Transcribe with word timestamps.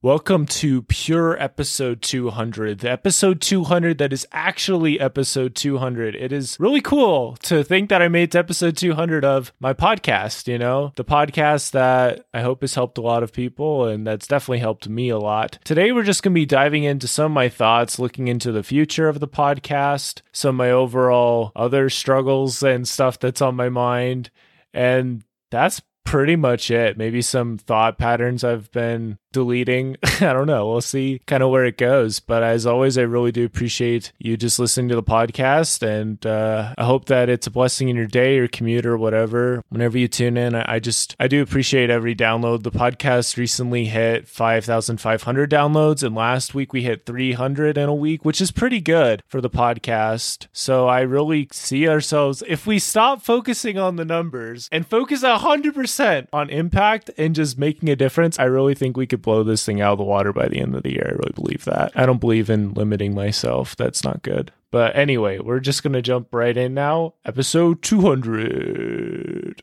Welcome 0.00 0.46
to 0.46 0.82
Pure 0.82 1.42
Episode 1.42 2.02
200, 2.02 2.78
the 2.78 2.88
episode 2.92 3.40
200 3.40 3.98
that 3.98 4.12
is 4.12 4.28
actually 4.30 5.00
episode 5.00 5.56
200. 5.56 6.14
It 6.14 6.32
is 6.32 6.56
really 6.60 6.80
cool 6.80 7.36
to 7.42 7.64
think 7.64 7.88
that 7.88 8.00
I 8.00 8.06
made 8.06 8.36
episode 8.36 8.76
200 8.76 9.24
of 9.24 9.52
my 9.58 9.74
podcast, 9.74 10.46
you 10.46 10.56
know, 10.56 10.92
the 10.94 11.04
podcast 11.04 11.72
that 11.72 12.24
I 12.32 12.42
hope 12.42 12.60
has 12.60 12.76
helped 12.76 12.96
a 12.98 13.00
lot 13.00 13.24
of 13.24 13.32
people 13.32 13.86
and 13.86 14.06
that's 14.06 14.28
definitely 14.28 14.60
helped 14.60 14.88
me 14.88 15.08
a 15.08 15.18
lot. 15.18 15.58
Today, 15.64 15.90
we're 15.90 16.04
just 16.04 16.22
going 16.22 16.32
to 16.32 16.40
be 16.40 16.46
diving 16.46 16.84
into 16.84 17.08
some 17.08 17.32
of 17.32 17.34
my 17.34 17.48
thoughts, 17.48 17.98
looking 17.98 18.28
into 18.28 18.52
the 18.52 18.62
future 18.62 19.08
of 19.08 19.18
the 19.18 19.26
podcast, 19.26 20.22
some 20.30 20.50
of 20.50 20.58
my 20.58 20.70
overall 20.70 21.50
other 21.56 21.90
struggles 21.90 22.62
and 22.62 22.86
stuff 22.86 23.18
that's 23.18 23.42
on 23.42 23.56
my 23.56 23.68
mind. 23.68 24.30
And 24.72 25.24
that's 25.50 25.82
pretty 26.08 26.36
much 26.36 26.70
it. 26.70 26.96
Maybe 26.96 27.20
some 27.20 27.58
thought 27.58 27.98
patterns 27.98 28.42
I've 28.42 28.72
been 28.72 29.18
deleting. 29.32 29.96
I 30.20 30.32
don't 30.32 30.46
know. 30.46 30.68
We'll 30.68 30.80
see 30.80 31.20
kind 31.26 31.42
of 31.42 31.50
where 31.50 31.64
it 31.64 31.76
goes. 31.76 32.20
But 32.20 32.42
as 32.42 32.66
always, 32.66 32.96
I 32.96 33.02
really 33.02 33.32
do 33.32 33.44
appreciate 33.44 34.12
you 34.18 34.36
just 34.36 34.58
listening 34.58 34.88
to 34.88 34.94
the 34.94 35.02
podcast. 35.02 35.82
And 35.82 36.24
uh, 36.24 36.74
I 36.76 36.84
hope 36.84 37.06
that 37.06 37.28
it's 37.28 37.46
a 37.46 37.50
blessing 37.50 37.88
in 37.88 37.96
your 37.96 38.06
day 38.06 38.36
your 38.36 38.48
commute 38.48 38.86
or 38.86 38.96
whatever. 38.96 39.62
Whenever 39.68 39.98
you 39.98 40.08
tune 40.08 40.36
in, 40.36 40.54
I, 40.54 40.74
I 40.74 40.78
just, 40.78 41.14
I 41.20 41.28
do 41.28 41.42
appreciate 41.42 41.90
every 41.90 42.14
download. 42.14 42.62
The 42.62 42.70
podcast 42.70 43.36
recently 43.36 43.86
hit 43.86 44.28
5,500 44.28 45.50
downloads. 45.50 46.02
And 46.02 46.14
last 46.14 46.54
week 46.54 46.72
we 46.72 46.82
hit 46.82 47.06
300 47.06 47.76
in 47.76 47.88
a 47.88 47.94
week, 47.94 48.24
which 48.24 48.40
is 48.40 48.50
pretty 48.50 48.80
good 48.80 49.22
for 49.26 49.40
the 49.40 49.50
podcast. 49.50 50.46
So 50.52 50.88
I 50.88 51.00
really 51.00 51.48
see 51.52 51.88
ourselves, 51.88 52.42
if 52.46 52.66
we 52.66 52.78
stop 52.78 53.22
focusing 53.22 53.78
on 53.78 53.96
the 53.96 54.04
numbers 54.04 54.68
and 54.70 54.86
focus 54.86 55.22
100% 55.22 56.28
on 56.32 56.50
impact 56.50 57.10
and 57.18 57.34
just 57.34 57.58
making 57.58 57.88
a 57.88 57.96
difference, 57.96 58.38
I 58.38 58.44
really 58.44 58.74
think 58.74 58.96
we 58.96 59.06
could 59.06 59.17
blow 59.22 59.42
this 59.42 59.64
thing 59.64 59.80
out 59.80 59.92
of 59.92 59.98
the 59.98 60.04
water 60.04 60.32
by 60.32 60.48
the 60.48 60.58
end 60.60 60.74
of 60.74 60.82
the 60.82 60.92
year. 60.92 61.06
I 61.06 61.12
really 61.12 61.32
believe 61.34 61.64
that. 61.64 61.92
I 61.94 62.06
don't 62.06 62.20
believe 62.20 62.48
in 62.48 62.72
limiting 62.74 63.14
myself. 63.14 63.76
That's 63.76 64.04
not 64.04 64.22
good. 64.22 64.52
But 64.70 64.96
anyway, 64.96 65.38
we're 65.38 65.60
just 65.60 65.82
going 65.82 65.94
to 65.94 66.02
jump 66.02 66.28
right 66.32 66.56
in 66.56 66.74
now. 66.74 67.14
Episode 67.24 67.82
200. 67.82 69.62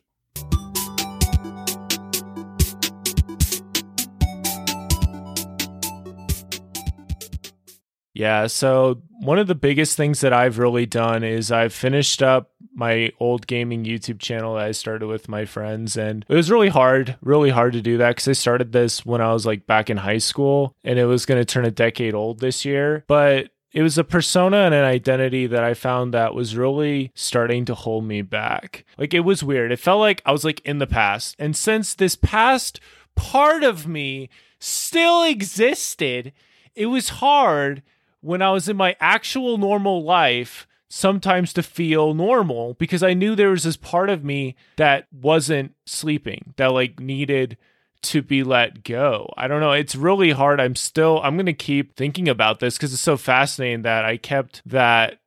Yeah, 8.15 8.47
so 8.47 9.01
one 9.19 9.39
of 9.39 9.47
the 9.47 9.55
biggest 9.55 9.97
things 9.97 10.21
that 10.21 10.31
I've 10.31 10.57
really 10.57 10.85
done 10.85 11.23
is 11.25 11.51
I've 11.51 11.73
finished 11.73 12.23
up 12.23 12.51
my 12.75 13.11
old 13.19 13.47
gaming 13.47 13.85
YouTube 13.85 14.19
channel 14.19 14.55
that 14.55 14.65
I 14.65 14.71
started 14.71 15.07
with 15.07 15.29
my 15.29 15.45
friends. 15.45 15.97
And 15.97 16.25
it 16.27 16.35
was 16.35 16.51
really 16.51 16.69
hard, 16.69 17.17
really 17.21 17.49
hard 17.49 17.73
to 17.73 17.81
do 17.81 17.97
that 17.97 18.09
because 18.09 18.27
I 18.27 18.33
started 18.33 18.71
this 18.71 19.05
when 19.05 19.21
I 19.21 19.33
was 19.33 19.45
like 19.45 19.65
back 19.65 19.89
in 19.89 19.97
high 19.97 20.17
school 20.17 20.75
and 20.83 20.99
it 20.99 21.05
was 21.05 21.25
going 21.25 21.39
to 21.39 21.45
turn 21.45 21.65
a 21.65 21.71
decade 21.71 22.13
old 22.13 22.39
this 22.39 22.65
year. 22.65 23.05
But 23.07 23.49
it 23.71 23.81
was 23.81 23.97
a 23.97 24.03
persona 24.03 24.57
and 24.57 24.73
an 24.73 24.85
identity 24.85 25.47
that 25.47 25.63
I 25.63 25.73
found 25.73 26.13
that 26.13 26.33
was 26.33 26.55
really 26.55 27.11
starting 27.13 27.65
to 27.65 27.75
hold 27.75 28.05
me 28.05 28.21
back. 28.21 28.85
Like 28.97 29.13
it 29.13 29.21
was 29.21 29.43
weird. 29.43 29.71
It 29.71 29.79
felt 29.79 29.99
like 29.99 30.21
I 30.25 30.31
was 30.31 30.43
like 30.43 30.61
in 30.61 30.77
the 30.77 30.87
past. 30.87 31.35
And 31.39 31.55
since 31.55 31.93
this 31.93 32.15
past 32.15 32.79
part 33.15 33.63
of 33.63 33.87
me 33.87 34.29
still 34.59 35.23
existed, 35.23 36.31
it 36.73 36.85
was 36.85 37.09
hard 37.09 37.83
when 38.21 38.41
I 38.41 38.51
was 38.51 38.67
in 38.67 38.77
my 38.77 38.95
actual 38.99 39.57
normal 39.57 40.03
life 40.03 40.67
sometimes 40.95 41.51
to 41.51 41.61
feel 41.61 42.13
normal 42.13 42.73
because 42.75 43.03
I 43.03 43.13
knew 43.13 43.35
there 43.35 43.49
was 43.49 43.63
this 43.63 43.75
part 43.75 44.09
of 44.09 44.23
me 44.23 44.55
that 44.77 45.07
wasn't 45.11 45.75
sleeping, 45.85 46.53
that 46.55 46.67
like 46.67 47.01
needed 47.01 47.57
to 48.03 48.21
be 48.21 48.43
let 48.43 48.81
go. 48.85 49.33
I 49.35 49.49
don't 49.49 49.59
know. 49.59 49.73
It's 49.73 49.93
really 49.93 50.31
hard. 50.31 50.61
I'm 50.61 50.75
still, 50.75 51.19
I'm 51.21 51.35
going 51.35 51.47
to 51.47 51.53
keep 51.53 51.97
thinking 51.97 52.29
about 52.29 52.61
this 52.61 52.77
because 52.77 52.93
it's 52.93 53.01
so 53.01 53.17
fascinating 53.17 53.81
that 53.81 54.05
I 54.05 54.15
kept 54.15 54.61
that 54.67 55.19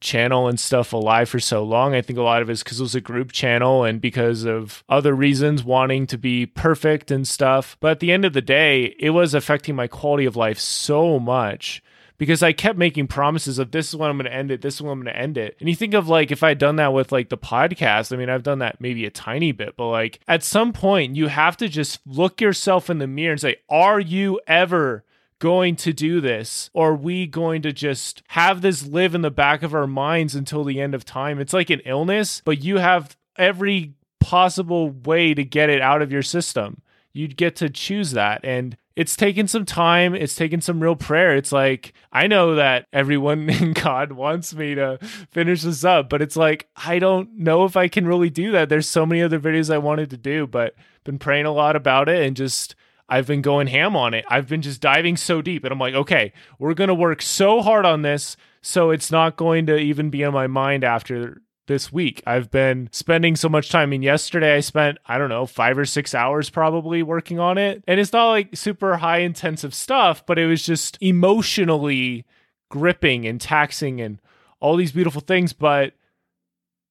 channel 0.00 0.46
and 0.46 0.60
stuff 0.60 0.92
alive 0.92 1.28
for 1.28 1.40
so 1.40 1.64
long. 1.64 1.92
I 1.92 2.02
think 2.02 2.16
a 2.16 2.22
lot 2.22 2.40
of 2.40 2.48
it 2.48 2.52
is 2.52 2.62
because 2.62 2.78
it 2.78 2.84
was 2.84 2.94
a 2.94 3.00
group 3.00 3.32
channel 3.32 3.82
and 3.82 4.00
because 4.00 4.44
of 4.44 4.84
other 4.88 5.12
reasons, 5.12 5.64
wanting 5.64 6.06
to 6.06 6.18
be 6.18 6.46
perfect 6.46 7.10
and 7.10 7.26
stuff. 7.26 7.76
But 7.80 7.90
at 7.90 8.00
the 8.00 8.12
end 8.12 8.24
of 8.24 8.32
the 8.32 8.40
day, 8.40 8.94
it 9.00 9.10
was 9.10 9.34
affecting 9.34 9.74
my 9.74 9.88
quality 9.88 10.24
of 10.24 10.36
life 10.36 10.60
so 10.60 11.18
much 11.18 11.82
because 12.20 12.42
I 12.42 12.52
kept 12.52 12.78
making 12.78 13.06
promises 13.06 13.58
of 13.58 13.70
this 13.70 13.88
is 13.88 13.96
when 13.96 14.10
I'm 14.10 14.18
going 14.18 14.30
to 14.30 14.36
end 14.36 14.50
it, 14.50 14.60
this 14.60 14.74
is 14.74 14.82
when 14.82 14.92
I'm 14.92 15.02
going 15.02 15.14
to 15.14 15.18
end 15.18 15.38
it. 15.38 15.56
And 15.58 15.70
you 15.70 15.74
think 15.74 15.94
of 15.94 16.06
like 16.06 16.30
if 16.30 16.42
I 16.42 16.50
had 16.50 16.58
done 16.58 16.76
that 16.76 16.92
with 16.92 17.12
like 17.12 17.30
the 17.30 17.38
podcast, 17.38 18.12
I 18.12 18.16
mean, 18.16 18.28
I've 18.28 18.42
done 18.42 18.58
that 18.58 18.78
maybe 18.78 19.06
a 19.06 19.10
tiny 19.10 19.52
bit, 19.52 19.74
but 19.74 19.88
like 19.88 20.20
at 20.28 20.42
some 20.44 20.74
point 20.74 21.16
you 21.16 21.28
have 21.28 21.56
to 21.56 21.66
just 21.66 21.98
look 22.04 22.38
yourself 22.38 22.90
in 22.90 22.98
the 22.98 23.06
mirror 23.06 23.32
and 23.32 23.40
say, 23.40 23.56
are 23.70 23.98
you 23.98 24.38
ever 24.46 25.02
going 25.38 25.76
to 25.76 25.94
do 25.94 26.20
this? 26.20 26.68
Or 26.74 26.90
are 26.90 26.94
we 26.94 27.26
going 27.26 27.62
to 27.62 27.72
just 27.72 28.22
have 28.28 28.60
this 28.60 28.86
live 28.86 29.14
in 29.14 29.22
the 29.22 29.30
back 29.30 29.62
of 29.62 29.74
our 29.74 29.86
minds 29.86 30.34
until 30.34 30.62
the 30.62 30.78
end 30.78 30.94
of 30.94 31.06
time? 31.06 31.40
It's 31.40 31.54
like 31.54 31.70
an 31.70 31.80
illness 31.86 32.42
but 32.44 32.62
you 32.62 32.76
have 32.76 33.16
every 33.36 33.94
possible 34.20 34.90
way 34.90 35.32
to 35.32 35.42
get 35.42 35.70
it 35.70 35.80
out 35.80 36.02
of 36.02 36.12
your 36.12 36.20
system. 36.20 36.82
You'd 37.14 37.38
get 37.38 37.56
to 37.56 37.70
choose 37.70 38.10
that 38.10 38.44
and 38.44 38.76
it's 38.96 39.16
taken 39.16 39.46
some 39.46 39.64
time. 39.64 40.14
It's 40.14 40.34
taken 40.34 40.60
some 40.60 40.80
real 40.80 40.96
prayer. 40.96 41.36
It's 41.36 41.52
like, 41.52 41.92
I 42.12 42.26
know 42.26 42.56
that 42.56 42.86
everyone 42.92 43.48
in 43.50 43.72
God 43.72 44.12
wants 44.12 44.54
me 44.54 44.74
to 44.74 44.98
finish 45.30 45.62
this 45.62 45.84
up, 45.84 46.08
but 46.08 46.22
it's 46.22 46.36
like, 46.36 46.68
I 46.76 46.98
don't 46.98 47.38
know 47.38 47.64
if 47.64 47.76
I 47.76 47.88
can 47.88 48.06
really 48.06 48.30
do 48.30 48.52
that. 48.52 48.68
There's 48.68 48.88
so 48.88 49.06
many 49.06 49.22
other 49.22 49.40
videos 49.40 49.72
I 49.72 49.78
wanted 49.78 50.10
to 50.10 50.16
do, 50.16 50.46
but 50.46 50.74
been 51.04 51.18
praying 51.18 51.46
a 51.46 51.52
lot 51.52 51.76
about 51.76 52.08
it 52.08 52.22
and 52.22 52.36
just, 52.36 52.74
I've 53.08 53.26
been 53.26 53.42
going 53.42 53.68
ham 53.68 53.96
on 53.96 54.14
it. 54.14 54.24
I've 54.28 54.48
been 54.48 54.62
just 54.62 54.80
diving 54.80 55.16
so 55.16 55.42
deep 55.42 55.64
and 55.64 55.72
I'm 55.72 55.78
like, 55.78 55.94
okay, 55.94 56.32
we're 56.58 56.74
going 56.74 56.88
to 56.88 56.94
work 56.94 57.22
so 57.22 57.62
hard 57.62 57.84
on 57.84 58.02
this. 58.02 58.36
So 58.62 58.90
it's 58.90 59.10
not 59.10 59.36
going 59.36 59.66
to 59.66 59.76
even 59.76 60.10
be 60.10 60.24
on 60.24 60.34
my 60.34 60.46
mind 60.46 60.84
after 60.84 61.40
this 61.70 61.92
week. 61.92 62.22
I've 62.26 62.50
been 62.50 62.88
spending 62.92 63.36
so 63.36 63.48
much 63.48 63.70
time. 63.70 63.84
I 63.84 63.86
mean, 63.86 64.02
yesterday 64.02 64.56
I 64.56 64.60
spent, 64.60 64.98
I 65.06 65.16
don't 65.16 65.28
know, 65.28 65.46
five 65.46 65.78
or 65.78 65.86
six 65.86 66.14
hours 66.14 66.50
probably 66.50 67.02
working 67.02 67.38
on 67.38 67.56
it. 67.56 67.82
And 67.86 67.98
it's 67.98 68.12
not 68.12 68.28
like 68.28 68.56
super 68.56 68.98
high 68.98 69.18
intensive 69.18 69.72
stuff, 69.72 70.26
but 70.26 70.38
it 70.38 70.46
was 70.46 70.62
just 70.62 70.98
emotionally 71.00 72.26
gripping 72.68 73.26
and 73.26 73.40
taxing 73.40 74.00
and 74.00 74.20
all 74.58 74.76
these 74.76 74.92
beautiful 74.92 75.20
things. 75.20 75.52
But 75.52 75.94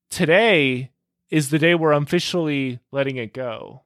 today 0.10 0.92
is 1.30 1.50
the 1.50 1.60
day 1.60 1.76
where 1.76 1.94
I'm 1.94 2.04
officially 2.04 2.80
letting 2.92 3.18
it 3.18 3.34
go. 3.34 3.84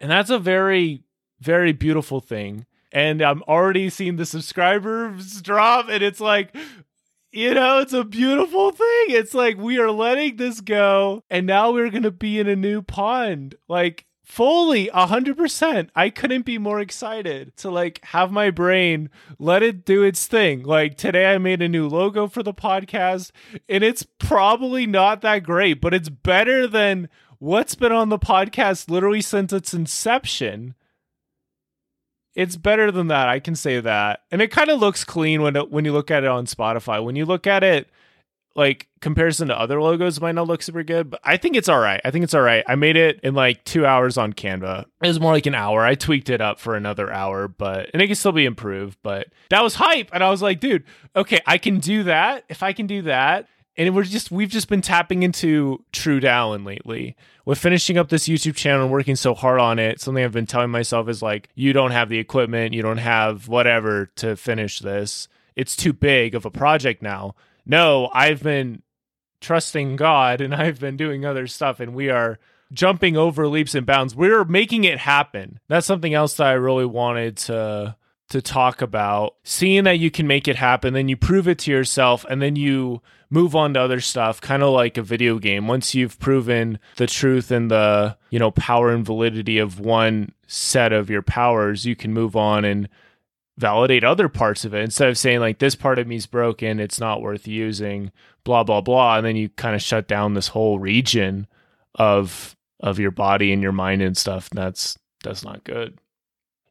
And 0.00 0.10
that's 0.10 0.30
a 0.30 0.38
very, 0.38 1.04
very 1.40 1.72
beautiful 1.72 2.20
thing. 2.20 2.66
And 2.90 3.22
I'm 3.22 3.42
already 3.42 3.90
seeing 3.90 4.16
the 4.16 4.26
subscribers 4.26 5.40
drop, 5.42 5.88
and 5.88 6.02
it's 6.02 6.20
like, 6.20 6.56
you 7.32 7.54
know, 7.54 7.78
it's 7.78 7.92
a 7.92 8.04
beautiful 8.04 8.72
thing. 8.72 9.06
It's 9.08 9.34
like 9.34 9.56
we 9.56 9.78
are 9.78 9.90
letting 9.90 10.36
this 10.36 10.60
go 10.60 11.22
and 11.30 11.46
now 11.46 11.70
we're 11.70 11.90
going 11.90 12.02
to 12.02 12.10
be 12.10 12.38
in 12.38 12.48
a 12.48 12.56
new 12.56 12.82
pond. 12.82 13.54
Like 13.68 14.06
fully 14.24 14.86
100%. 14.88 15.90
I 15.94 16.10
couldn't 16.10 16.46
be 16.46 16.56
more 16.56 16.80
excited 16.80 17.56
to 17.58 17.70
like 17.70 18.04
have 18.06 18.30
my 18.30 18.50
brain 18.50 19.10
let 19.38 19.62
it 19.62 19.84
do 19.84 20.02
its 20.02 20.26
thing. 20.26 20.62
Like 20.62 20.96
today 20.96 21.32
I 21.34 21.38
made 21.38 21.62
a 21.62 21.68
new 21.68 21.88
logo 21.88 22.28
for 22.28 22.42
the 22.42 22.54
podcast 22.54 23.32
and 23.68 23.82
it's 23.82 24.06
probably 24.18 24.86
not 24.86 25.20
that 25.22 25.42
great, 25.42 25.80
but 25.80 25.94
it's 25.94 26.08
better 26.08 26.66
than 26.66 27.08
what's 27.38 27.74
been 27.74 27.92
on 27.92 28.08
the 28.08 28.18
podcast 28.18 28.90
literally 28.90 29.20
since 29.22 29.52
its 29.52 29.74
inception 29.74 30.74
it's 32.40 32.56
better 32.56 32.90
than 32.90 33.08
that. 33.08 33.28
I 33.28 33.38
can 33.38 33.54
say 33.54 33.80
that. 33.80 34.22
And 34.30 34.40
it 34.40 34.50
kind 34.50 34.70
of 34.70 34.80
looks 34.80 35.04
clean 35.04 35.42
when 35.42 35.56
it, 35.56 35.70
when 35.70 35.84
you 35.84 35.92
look 35.92 36.10
at 36.10 36.24
it 36.24 36.30
on 36.30 36.46
Spotify. 36.46 37.04
When 37.04 37.14
you 37.14 37.26
look 37.26 37.46
at 37.46 37.62
it 37.62 37.90
like 38.56 38.88
comparison 39.02 39.48
to 39.48 39.58
other 39.58 39.80
logos 39.80 40.22
might 40.22 40.34
not 40.34 40.46
look 40.46 40.62
super 40.62 40.82
good, 40.82 41.10
but 41.10 41.20
I 41.22 41.36
think 41.36 41.54
it's 41.54 41.68
all 41.68 41.78
right. 41.78 42.00
I 42.02 42.10
think 42.10 42.24
it's 42.24 42.32
all 42.32 42.40
right. 42.40 42.64
I 42.66 42.76
made 42.76 42.96
it 42.96 43.20
in 43.22 43.34
like 43.34 43.62
2 43.64 43.84
hours 43.84 44.16
on 44.16 44.32
Canva. 44.32 44.86
It 45.02 45.06
was 45.06 45.20
more 45.20 45.32
like 45.32 45.44
an 45.44 45.54
hour. 45.54 45.84
I 45.84 45.94
tweaked 45.94 46.30
it 46.30 46.40
up 46.40 46.58
for 46.58 46.74
another 46.74 47.12
hour, 47.12 47.46
but 47.46 47.90
and 47.92 48.00
it 48.00 48.06
can 48.06 48.16
still 48.16 48.32
be 48.32 48.46
improved, 48.46 48.96
but 49.02 49.28
that 49.50 49.62
was 49.62 49.74
hype 49.74 50.08
and 50.14 50.24
I 50.24 50.30
was 50.30 50.40
like, 50.40 50.60
dude, 50.60 50.84
okay, 51.14 51.40
I 51.46 51.58
can 51.58 51.78
do 51.78 52.04
that. 52.04 52.44
If 52.48 52.62
I 52.62 52.72
can 52.72 52.86
do 52.86 53.02
that, 53.02 53.48
and 53.80 53.96
we're 53.96 54.04
just 54.04 54.30
we've 54.30 54.50
just 54.50 54.68
been 54.68 54.82
tapping 54.82 55.22
into 55.22 55.82
True 55.90 56.20
Dallin 56.20 56.66
lately. 56.66 57.16
With 57.46 57.58
finishing 57.58 57.96
up 57.96 58.10
this 58.10 58.28
YouTube 58.28 58.54
channel 58.54 58.82
and 58.82 58.92
working 58.92 59.16
so 59.16 59.34
hard 59.34 59.58
on 59.58 59.78
it, 59.78 60.00
something 60.00 60.22
I've 60.22 60.32
been 60.32 60.46
telling 60.46 60.70
myself 60.70 61.08
is 61.08 61.22
like, 61.22 61.48
you 61.54 61.72
don't 61.72 61.90
have 61.90 62.10
the 62.10 62.18
equipment, 62.18 62.74
you 62.74 62.82
don't 62.82 62.98
have 62.98 63.48
whatever 63.48 64.06
to 64.16 64.36
finish 64.36 64.80
this. 64.80 65.28
It's 65.56 65.74
too 65.74 65.94
big 65.94 66.34
of 66.34 66.44
a 66.44 66.50
project 66.50 67.00
now. 67.00 67.34
No, 67.64 68.10
I've 68.12 68.42
been 68.42 68.82
trusting 69.40 69.96
God 69.96 70.42
and 70.42 70.54
I've 70.62 70.78
been 70.78 70.98
doing 70.98 71.24
other 71.24 71.46
stuff, 71.46 71.80
and 71.80 71.94
we 71.94 72.10
are 72.10 72.38
jumping 72.72 73.16
over 73.16 73.48
leaps 73.48 73.74
and 73.74 73.86
bounds. 73.86 74.14
We're 74.14 74.44
making 74.44 74.84
it 74.84 74.98
happen. 74.98 75.58
That's 75.68 75.86
something 75.86 76.12
else 76.12 76.34
that 76.34 76.48
I 76.48 76.52
really 76.52 76.86
wanted 76.86 77.38
to 77.38 77.96
to 78.28 78.40
talk 78.40 78.80
about, 78.80 79.34
seeing 79.42 79.84
that 79.84 79.98
you 79.98 80.08
can 80.08 80.26
make 80.26 80.46
it 80.46 80.54
happen, 80.54 80.94
then 80.94 81.08
you 81.08 81.16
prove 81.16 81.48
it 81.48 81.58
to 81.58 81.70
yourself, 81.72 82.24
and 82.30 82.40
then 82.40 82.54
you 82.54 83.02
move 83.30 83.54
on 83.54 83.74
to 83.74 83.80
other 83.80 84.00
stuff, 84.00 84.40
kind 84.40 84.62
of 84.62 84.72
like 84.72 84.96
a 84.98 85.02
video 85.02 85.38
game. 85.38 85.68
Once 85.68 85.94
you've 85.94 86.18
proven 86.18 86.78
the 86.96 87.06
truth 87.06 87.50
and 87.50 87.70
the, 87.70 88.16
you 88.30 88.38
know, 88.38 88.50
power 88.50 88.90
and 88.90 89.06
validity 89.06 89.58
of 89.58 89.78
one 89.78 90.32
set 90.46 90.92
of 90.92 91.08
your 91.08 91.22
powers, 91.22 91.86
you 91.86 91.94
can 91.94 92.12
move 92.12 92.34
on 92.36 92.64
and 92.64 92.88
validate 93.56 94.02
other 94.02 94.28
parts 94.28 94.64
of 94.64 94.74
it 94.74 94.82
instead 94.82 95.08
of 95.08 95.18
saying 95.18 95.38
like 95.38 95.58
this 95.58 95.74
part 95.74 95.98
of 95.98 96.06
me 96.06 96.16
is 96.16 96.26
broken, 96.26 96.80
it's 96.80 96.98
not 96.98 97.22
worth 97.22 97.46
using, 97.46 98.10
blah 98.42 98.64
blah 98.64 98.80
blah, 98.80 99.16
and 99.16 99.26
then 99.26 99.36
you 99.36 99.48
kind 99.50 99.76
of 99.76 99.82
shut 99.82 100.08
down 100.08 100.34
this 100.34 100.48
whole 100.48 100.78
region 100.78 101.46
of 101.94 102.56
of 102.80 102.98
your 102.98 103.10
body 103.10 103.52
and 103.52 103.62
your 103.62 103.72
mind 103.72 104.02
and 104.02 104.16
stuff. 104.16 104.48
And 104.50 104.58
that's 104.58 104.98
that's 105.22 105.44
not 105.44 105.62
good. 105.62 105.99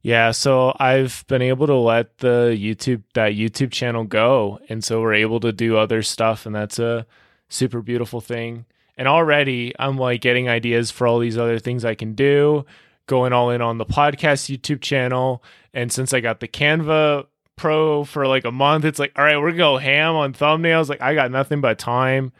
Yeah, 0.01 0.31
so 0.31 0.73
I've 0.79 1.25
been 1.27 1.41
able 1.41 1.67
to 1.67 1.75
let 1.75 2.19
the 2.19 2.55
YouTube 2.57 3.03
that 3.15 3.33
YouTube 3.33 3.71
channel 3.71 4.05
go 4.05 4.59
and 4.69 4.83
so 4.83 5.01
we're 5.01 5.15
able 5.15 5.41
to 5.41 5.51
do 5.51 5.77
other 5.77 6.01
stuff 6.03 6.45
and 6.45 6.55
that's 6.55 6.79
a 6.79 7.05
super 7.49 7.81
beautiful 7.81 8.21
thing. 8.21 8.65
And 8.97 9.07
already 9.07 9.73
I'm 9.77 9.97
like 9.97 10.21
getting 10.21 10.47
ideas 10.47 10.89
for 10.89 11.05
all 11.05 11.19
these 11.19 11.37
other 11.37 11.59
things 11.59 11.83
I 11.83 11.95
can 11.95 12.13
do, 12.13 12.65
going 13.07 13.33
all 13.33 13.49
in 13.49 13.61
on 13.61 13.77
the 13.77 13.85
podcast 13.85 14.55
YouTube 14.55 14.79
channel 14.79 15.43
and 15.73 15.91
since 15.91 16.13
I 16.13 16.21
got 16.21 16.39
the 16.39 16.47
Canva 16.47 17.25
Pro 17.57 18.05
for 18.05 18.25
like 18.25 18.45
a 18.45 18.51
month, 18.51 18.85
it's 18.85 18.99
like, 18.99 19.11
all 19.17 19.25
right, 19.25 19.37
we're 19.37 19.51
gonna 19.51 19.57
go 19.57 19.77
ham 19.79 20.15
on 20.15 20.31
thumbnails. 20.31 20.87
Like 20.87 21.01
I 21.01 21.13
got 21.13 21.29
nothing 21.29 21.59
but 21.59 21.77
time. 21.77 22.31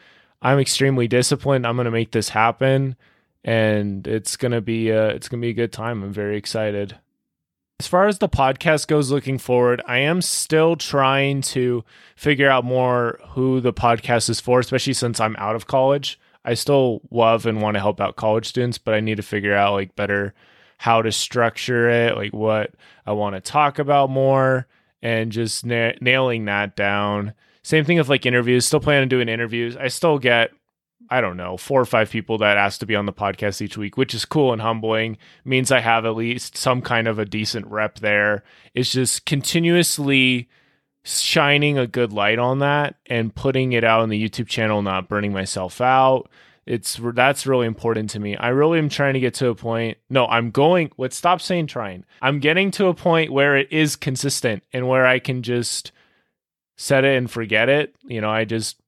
I'm 0.42 0.60
extremely 0.60 1.10
disciplined. 1.10 1.68
I'm 1.68 1.76
gonna 1.76 1.92
make 1.92 2.12
this 2.12 2.30
happen 2.30 2.96
and 3.44 4.08
it's 4.08 4.38
gonna 4.38 4.62
be 4.62 4.92
a, 4.92 5.10
it's 5.10 5.28
gonna 5.28 5.42
be 5.42 5.50
a 5.50 5.54
good 5.54 5.74
time. 5.74 6.04
I'm 6.04 6.14
very 6.14 6.38
excited. 6.38 6.96
As 7.80 7.88
far 7.88 8.08
as 8.08 8.20
the 8.20 8.28
podcast 8.28 8.88
goes 8.88 9.10
looking 9.10 9.38
forward, 9.38 9.82
I 9.88 10.00
am 10.00 10.22
still 10.22 10.76
trying 10.76 11.40
to 11.44 11.86
figure 12.18 12.50
out 12.50 12.66
more 12.66 13.22
who 13.30 13.62
the 13.62 13.72
podcast 13.72 14.30
is 14.30 14.42
for, 14.42 14.60
especially 14.60 14.92
since 14.92 15.22
I'm 15.22 15.38
out 15.38 15.56
of 15.56 15.66
college. 15.66 16.20
I 16.44 16.56
still 16.56 17.00
love 17.10 17.46
and 17.46 17.62
want 17.62 17.76
to 17.76 17.80
help 17.80 18.02
out 18.02 18.18
college 18.18 18.48
students, 18.48 18.78
but 18.78 18.96
I 18.96 19.00
need 19.00 19.16
to 19.16 19.24
figure 19.24 19.56
out 19.56 19.74
like 19.74 19.96
better 19.96 20.34
how 20.78 21.02
to 21.02 21.12
structure 21.14 21.90
it, 21.90 22.18
like 22.18 22.34
what 22.34 22.74
I 23.06 23.14
want 23.14 23.36
to 23.36 23.42
talk 23.42 23.80
about 23.80 24.10
more, 24.10 24.68
and 25.02 25.32
just 25.32 25.66
na- 25.66 25.94
nailing 26.02 26.44
that 26.46 26.76
down. 26.76 27.34
Same 27.64 27.86
thing 27.86 27.98
with 27.98 28.10
like 28.10 28.26
interviews. 28.26 28.66
Still 28.66 28.82
planning 28.82 29.04
on 29.04 29.10
doing 29.10 29.30
interviews. 29.30 29.78
I 29.78 29.88
still 29.88 30.20
get 30.20 30.52
I 31.10 31.22
don't 31.22 31.38
know, 31.38 31.58
four 31.58 31.82
or 31.82 31.86
five 31.86 32.10
people 32.10 32.38
that 32.40 32.58
ask 32.58 32.80
to 32.80 32.86
be 32.86 32.96
on 32.96 33.06
the 33.06 33.14
podcast 33.14 33.62
each 33.62 33.78
week, 33.78 33.98
which 33.98 34.14
is 34.14 34.26
cool 34.26 34.54
and 34.54 34.62
humbling. 34.62 35.18
Means 35.44 35.72
I 35.72 35.80
have 35.80 36.06
at 36.06 36.16
least 36.16 36.56
some 36.56 36.82
kind 36.82 37.08
of 37.08 37.18
a 37.18 37.26
decent 37.26 37.66
rep 37.68 38.00
there. 38.00 38.44
It's 38.74 38.92
just 38.92 39.26
continuously 39.26 40.50
shining 41.04 41.78
a 41.78 41.88
good 41.88 42.14
light 42.14 42.40
on 42.40 42.60
that 42.60 42.96
and 43.08 43.34
putting 43.34 43.74
it 43.74 43.84
out 43.84 44.02
on 44.02 44.10
the 44.10 44.30
YouTube 44.30 44.48
channel, 44.48 44.82
not 44.82 45.10
burning 45.10 45.34
myself 45.34 45.82
out. 45.82 46.30
It's 46.66 47.00
that's 47.16 47.48
really 47.48 47.66
important 47.66 48.12
to 48.12 48.20
me. 48.20 48.38
I 48.38 48.50
really 48.50 48.78
am 48.78 48.90
trying 48.90 49.16
to 49.16 49.20
get 49.20 49.34
to 49.36 49.48
a 49.50 49.56
point. 49.56 49.98
No, 50.08 50.28
I'm 50.28 50.52
going. 50.52 50.92
Let's 51.00 51.16
stop 51.16 51.42
saying 51.42 51.66
trying. 51.66 52.06
I'm 52.22 52.40
getting 52.40 52.70
to 52.72 52.88
a 52.88 52.94
point 52.94 53.32
where 53.32 53.58
it 53.58 53.72
is 53.72 53.96
consistent 53.96 54.62
and 54.72 54.88
where 54.88 55.08
I 55.08 55.18
can 55.18 55.42
just 55.42 55.92
set 56.78 57.06
it 57.06 57.18
and 57.18 57.30
forget 57.32 57.70
it. 57.70 57.96
You 58.06 58.22
know, 58.22 58.30
I 58.30 58.46
just 58.46 58.80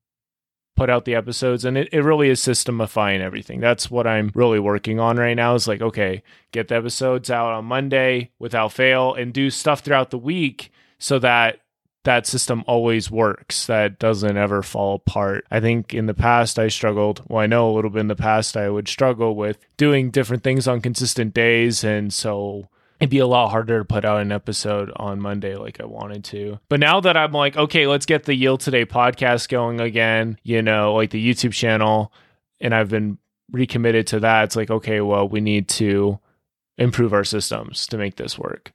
put 0.82 0.90
out 0.90 1.06
the 1.06 1.14
episodes 1.14 1.64
and 1.64 1.78
it, 1.78 1.88
it 1.92 2.02
really 2.02 2.28
is 2.28 2.42
systemifying 2.42 3.20
everything. 3.20 3.60
That's 3.60 3.92
what 3.92 4.08
i'm 4.08 4.32
really 4.34 4.60
working 4.60 5.00
on 5.00 5.18
right 5.18 5.36
now 5.36 5.54
is 5.54 5.68
like 5.68 5.80
okay 5.82 6.24
get 6.52 6.70
the 6.70 6.76
episodes 6.76 7.30
out 7.30 7.54
on 7.54 7.66
monday 7.66 8.32
without 8.40 8.72
fail 8.72 9.14
and 9.14 9.32
do 9.32 9.52
stuff 9.52 9.82
throughout 9.82 10.10
the 10.10 10.18
week 10.18 10.72
so 10.98 11.20
that 11.20 11.60
that 12.04 12.26
system 12.26 12.64
always 12.66 13.12
works 13.12 13.68
that 13.68 14.00
doesn't 14.00 14.36
ever 14.36 14.64
fall 14.64 14.96
apart. 14.96 15.46
I 15.52 15.60
think 15.60 15.94
in 15.94 16.08
the 16.08 16.16
past 16.16 16.58
i 16.58 16.68
struggled 16.68 17.22
well 17.28 17.44
i 17.44 17.46
know 17.46 17.70
a 17.70 17.74
little 17.74 17.92
bit 17.92 18.00
in 18.00 18.08
the 18.08 18.16
past 18.16 18.58
i 18.58 18.68
would 18.68 18.88
struggle 18.88 19.36
with 19.36 19.60
doing 19.78 20.10
different 20.10 20.44
things 20.44 20.68
on 20.68 20.82
consistent 20.82 21.36
days 21.36 21.84
and 21.84 22.12
so 22.12 22.70
it'd 23.02 23.10
be 23.10 23.18
a 23.18 23.26
lot 23.26 23.50
harder 23.50 23.80
to 23.80 23.86
put 23.86 24.06
out 24.06 24.22
an 24.22 24.32
episode 24.32 24.92
on 24.96 25.20
Monday 25.20 25.56
like 25.56 25.82
I 25.82 25.86
wanted 25.86 26.24
to. 26.26 26.60
But 26.70 26.80
now 26.80 27.00
that 27.00 27.18
I'm 27.18 27.32
like, 27.32 27.58
okay, 27.58 27.88
let's 27.88 28.06
get 28.06 28.26
the 28.26 28.36
Heal 28.36 28.60
Today 28.60 28.86
podcast 28.86 29.50
going 29.50 29.82
again, 29.82 30.38
you 30.44 30.62
know, 30.62 30.94
like 30.94 31.10
the 31.10 31.34
YouTube 31.34 31.52
channel, 31.52 32.14
and 32.62 32.76
I've 32.76 32.90
been 32.90 33.18
recommitted 33.52 34.06
to 34.08 34.20
that, 34.20 34.44
it's 34.44 34.56
like, 34.56 34.70
okay, 34.70 35.02
well, 35.02 35.28
we 35.28 35.42
need 35.42 35.68
to 35.70 36.20
improve 36.78 37.12
our 37.12 37.24
systems 37.24 37.88
to 37.88 37.98
make 37.98 38.18
this 38.18 38.38
work. 38.38 38.72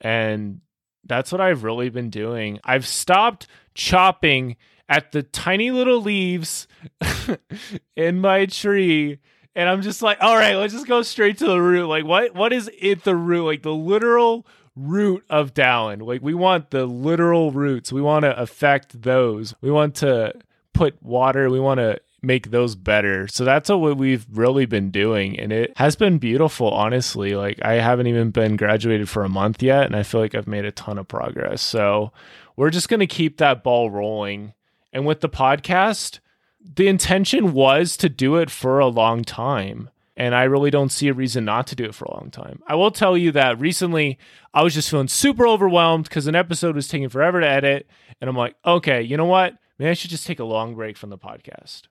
And 0.00 0.62
that's 1.04 1.30
what 1.30 1.40
I've 1.40 1.62
really 1.62 1.90
been 1.90 2.10
doing. 2.10 2.58
I've 2.64 2.88
stopped 2.88 3.46
chopping 3.74 4.56
at 4.88 5.12
the 5.12 5.22
tiny 5.22 5.70
little 5.70 6.02
leaves 6.02 6.66
in 7.96 8.20
my 8.20 8.46
tree 8.46 9.20
and 9.54 9.68
I'm 9.68 9.82
just 9.82 10.02
like, 10.02 10.18
all 10.20 10.36
right, 10.36 10.54
let's 10.54 10.72
just 10.72 10.86
go 10.86 11.02
straight 11.02 11.38
to 11.38 11.46
the 11.46 11.60
root. 11.60 11.86
Like, 11.86 12.04
what 12.04 12.34
what 12.34 12.52
is 12.52 12.70
it 12.78 13.04
the 13.04 13.16
root? 13.16 13.44
Like 13.44 13.62
the 13.62 13.74
literal 13.74 14.46
root 14.76 15.24
of 15.28 15.54
Dallin. 15.54 16.02
Like 16.02 16.22
we 16.22 16.34
want 16.34 16.70
the 16.70 16.86
literal 16.86 17.50
roots. 17.50 17.92
We 17.92 18.02
want 18.02 18.24
to 18.24 18.38
affect 18.38 19.02
those. 19.02 19.54
We 19.60 19.70
want 19.70 19.96
to 19.96 20.34
put 20.72 21.02
water. 21.02 21.50
We 21.50 21.60
want 21.60 21.78
to 21.78 22.00
make 22.22 22.50
those 22.50 22.74
better. 22.74 23.26
So 23.28 23.44
that's 23.44 23.70
what 23.70 23.96
we've 23.96 24.26
really 24.30 24.66
been 24.66 24.90
doing. 24.90 25.38
And 25.38 25.52
it 25.52 25.76
has 25.76 25.96
been 25.96 26.18
beautiful, 26.18 26.70
honestly. 26.70 27.34
Like 27.34 27.62
I 27.62 27.74
haven't 27.74 28.06
even 28.06 28.30
been 28.30 28.56
graduated 28.56 29.08
for 29.08 29.24
a 29.24 29.28
month 29.28 29.62
yet. 29.62 29.86
And 29.86 29.96
I 29.96 30.02
feel 30.02 30.20
like 30.20 30.34
I've 30.34 30.46
made 30.46 30.64
a 30.64 30.72
ton 30.72 30.98
of 30.98 31.08
progress. 31.08 31.62
So 31.62 32.12
we're 32.56 32.70
just 32.70 32.88
going 32.88 33.00
to 33.00 33.06
keep 33.06 33.38
that 33.38 33.62
ball 33.62 33.90
rolling. 33.90 34.52
And 34.92 35.06
with 35.06 35.20
the 35.20 35.28
podcast, 35.28 36.18
the 36.62 36.88
intention 36.88 37.52
was 37.52 37.96
to 37.98 38.08
do 38.08 38.36
it 38.36 38.50
for 38.50 38.78
a 38.78 38.86
long 38.86 39.24
time. 39.24 39.90
And 40.16 40.34
I 40.34 40.42
really 40.44 40.70
don't 40.70 40.92
see 40.92 41.08
a 41.08 41.14
reason 41.14 41.46
not 41.46 41.66
to 41.68 41.74
do 41.74 41.84
it 41.84 41.94
for 41.94 42.04
a 42.04 42.12
long 42.12 42.30
time. 42.30 42.62
I 42.66 42.74
will 42.74 42.90
tell 42.90 43.16
you 43.16 43.32
that 43.32 43.58
recently 43.58 44.18
I 44.52 44.62
was 44.62 44.74
just 44.74 44.90
feeling 44.90 45.08
super 45.08 45.46
overwhelmed 45.46 46.04
because 46.04 46.26
an 46.26 46.34
episode 46.34 46.74
was 46.74 46.88
taking 46.88 47.08
forever 47.08 47.40
to 47.40 47.48
edit. 47.48 47.88
And 48.20 48.28
I'm 48.28 48.36
like, 48.36 48.54
okay, 48.66 49.00
you 49.00 49.16
know 49.16 49.24
what? 49.24 49.56
Maybe 49.78 49.88
I 49.88 49.94
should 49.94 50.10
just 50.10 50.26
take 50.26 50.38
a 50.38 50.44
long 50.44 50.74
break 50.74 50.98
from 50.98 51.08
the 51.08 51.16
podcast. 51.16 51.82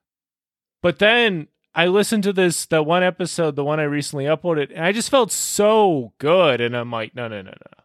But 0.83 0.99
then 0.99 1.47
I 1.73 1.87
listened 1.87 2.23
to 2.23 2.33
this, 2.33 2.67
the 2.67 2.83
one 2.83 3.01
episode, 3.01 3.55
the 3.55 3.63
one 3.63 3.79
I 3.79 3.83
recently 3.83 4.25
uploaded, 4.25 4.69
and 4.75 4.85
I 4.85 4.91
just 4.91 5.09
felt 5.09 5.31
so 5.31 6.13
good. 6.19 6.61
And 6.61 6.75
I'm 6.75 6.91
like, 6.91 7.15
no, 7.15 7.27
no, 7.27 7.41
no, 7.41 7.51
no. 7.51 7.83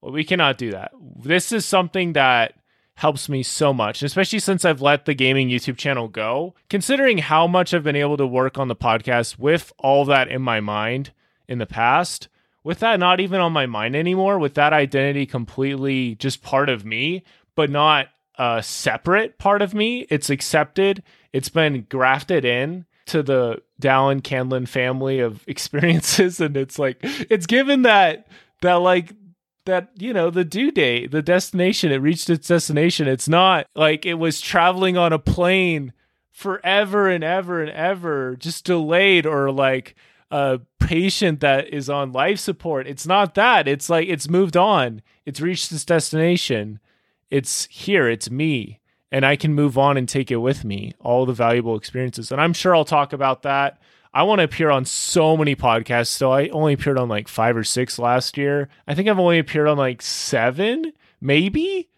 Well, 0.00 0.12
we 0.12 0.24
cannot 0.24 0.56
do 0.56 0.70
that. 0.70 0.92
This 1.18 1.50
is 1.50 1.66
something 1.66 2.12
that 2.12 2.54
helps 3.00 3.30
me 3.30 3.42
so 3.42 3.72
much, 3.72 4.02
especially 4.02 4.38
since 4.38 4.62
I've 4.62 4.82
let 4.82 5.06
the 5.06 5.14
gaming 5.14 5.48
YouTube 5.48 5.78
channel 5.78 6.06
go. 6.06 6.54
Considering 6.68 7.16
how 7.16 7.46
much 7.46 7.72
I've 7.72 7.82
been 7.82 7.96
able 7.96 8.18
to 8.18 8.26
work 8.26 8.58
on 8.58 8.68
the 8.68 8.76
podcast 8.76 9.38
with 9.38 9.72
all 9.78 10.04
that 10.04 10.28
in 10.28 10.42
my 10.42 10.60
mind 10.60 11.10
in 11.48 11.56
the 11.56 11.64
past, 11.64 12.28
with 12.62 12.80
that 12.80 13.00
not 13.00 13.18
even 13.18 13.40
on 13.40 13.54
my 13.54 13.64
mind 13.64 13.96
anymore, 13.96 14.38
with 14.38 14.52
that 14.52 14.74
identity 14.74 15.24
completely 15.24 16.14
just 16.16 16.42
part 16.42 16.68
of 16.68 16.84
me, 16.84 17.22
but 17.54 17.70
not 17.70 18.08
a 18.38 18.62
separate 18.62 19.38
part 19.38 19.62
of 19.62 19.72
me, 19.72 20.06
it's 20.10 20.28
accepted, 20.28 21.02
it's 21.32 21.48
been 21.48 21.86
grafted 21.88 22.44
in 22.44 22.84
to 23.06 23.22
the 23.22 23.62
Dallin 23.80 24.20
Candland 24.20 24.68
family 24.68 25.20
of 25.20 25.42
experiences 25.46 26.38
and 26.38 26.54
it's 26.54 26.78
like 26.78 26.98
it's 27.02 27.46
given 27.46 27.80
that 27.82 28.26
that 28.60 28.74
like 28.74 29.14
that 29.70 29.90
you 29.98 30.12
know 30.12 30.30
the 30.30 30.44
due 30.44 30.70
date 30.70 31.10
the 31.10 31.22
destination 31.22 31.92
it 31.92 31.96
reached 31.96 32.30
its 32.30 32.48
destination. 32.48 33.08
It's 33.08 33.28
not 33.28 33.66
like 33.74 34.04
it 34.04 34.14
was 34.14 34.40
traveling 34.40 34.96
on 34.96 35.12
a 35.12 35.18
plane 35.18 35.92
forever 36.30 37.08
and 37.08 37.24
ever 37.24 37.60
and 37.62 37.70
ever 37.70 38.36
just 38.36 38.64
delayed 38.64 39.26
or 39.26 39.50
like 39.50 39.94
a 40.30 40.60
patient 40.78 41.40
that 41.40 41.68
is 41.68 41.90
on 41.90 42.12
life 42.12 42.38
support. 42.38 42.86
It's 42.86 43.06
not 43.06 43.34
that. 43.34 43.68
It's 43.68 43.90
like 43.90 44.08
it's 44.08 44.28
moved 44.28 44.56
on. 44.56 45.02
It's 45.26 45.40
reached 45.40 45.72
its 45.72 45.84
destination. 45.84 46.80
It's 47.30 47.66
here. 47.66 48.08
It's 48.08 48.30
me. 48.30 48.80
And 49.12 49.26
i 49.26 49.34
can 49.34 49.52
move 49.54 49.76
on 49.76 49.96
and 49.96 50.08
take 50.08 50.30
it 50.30 50.36
with 50.36 50.64
me 50.64 50.92
all 51.00 51.26
the 51.26 51.32
valuable 51.32 51.76
experiences. 51.76 52.30
And 52.30 52.40
i'm 52.40 52.52
sure 52.52 52.76
i'll 52.76 52.84
talk 52.84 53.12
about 53.12 53.42
that 53.42 53.79
I 54.12 54.24
want 54.24 54.40
to 54.40 54.44
appear 54.44 54.70
on 54.70 54.84
so 54.84 55.36
many 55.36 55.54
podcasts. 55.54 56.08
So 56.08 56.32
I 56.32 56.48
only 56.48 56.72
appeared 56.72 56.98
on 56.98 57.08
like 57.08 57.28
five 57.28 57.56
or 57.56 57.64
six 57.64 57.98
last 57.98 58.36
year. 58.36 58.68
I 58.86 58.94
think 58.94 59.08
I've 59.08 59.18
only 59.18 59.38
appeared 59.38 59.68
on 59.68 59.78
like 59.78 60.02
seven, 60.02 60.92
maybe. 61.20 61.88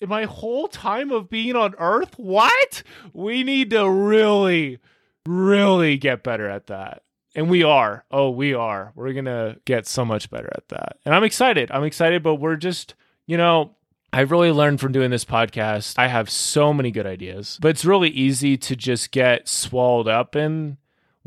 In 0.00 0.08
my 0.08 0.24
whole 0.24 0.68
time 0.68 1.10
of 1.10 1.28
being 1.28 1.56
on 1.56 1.74
Earth, 1.78 2.14
what? 2.18 2.82
We 3.12 3.42
need 3.42 3.70
to 3.70 3.90
really, 3.90 4.78
really 5.26 5.96
get 5.96 6.22
better 6.22 6.48
at 6.48 6.68
that. 6.68 7.02
And 7.34 7.50
we 7.50 7.64
are. 7.64 8.04
Oh, 8.10 8.30
we 8.30 8.54
are. 8.54 8.92
We're 8.94 9.12
going 9.12 9.24
to 9.24 9.58
get 9.64 9.86
so 9.86 10.04
much 10.04 10.30
better 10.30 10.50
at 10.54 10.68
that. 10.68 10.98
And 11.04 11.14
I'm 11.14 11.24
excited. 11.24 11.70
I'm 11.72 11.84
excited, 11.84 12.22
but 12.22 12.36
we're 12.36 12.56
just, 12.56 12.94
you 13.26 13.36
know, 13.36 13.74
I've 14.12 14.30
really 14.30 14.52
learned 14.52 14.80
from 14.80 14.92
doing 14.92 15.10
this 15.10 15.24
podcast. 15.24 15.98
I 15.98 16.06
have 16.06 16.30
so 16.30 16.72
many 16.72 16.90
good 16.90 17.06
ideas, 17.06 17.58
but 17.60 17.68
it's 17.68 17.84
really 17.84 18.08
easy 18.08 18.56
to 18.56 18.76
just 18.76 19.10
get 19.10 19.48
swallowed 19.48 20.08
up 20.08 20.34
in 20.34 20.78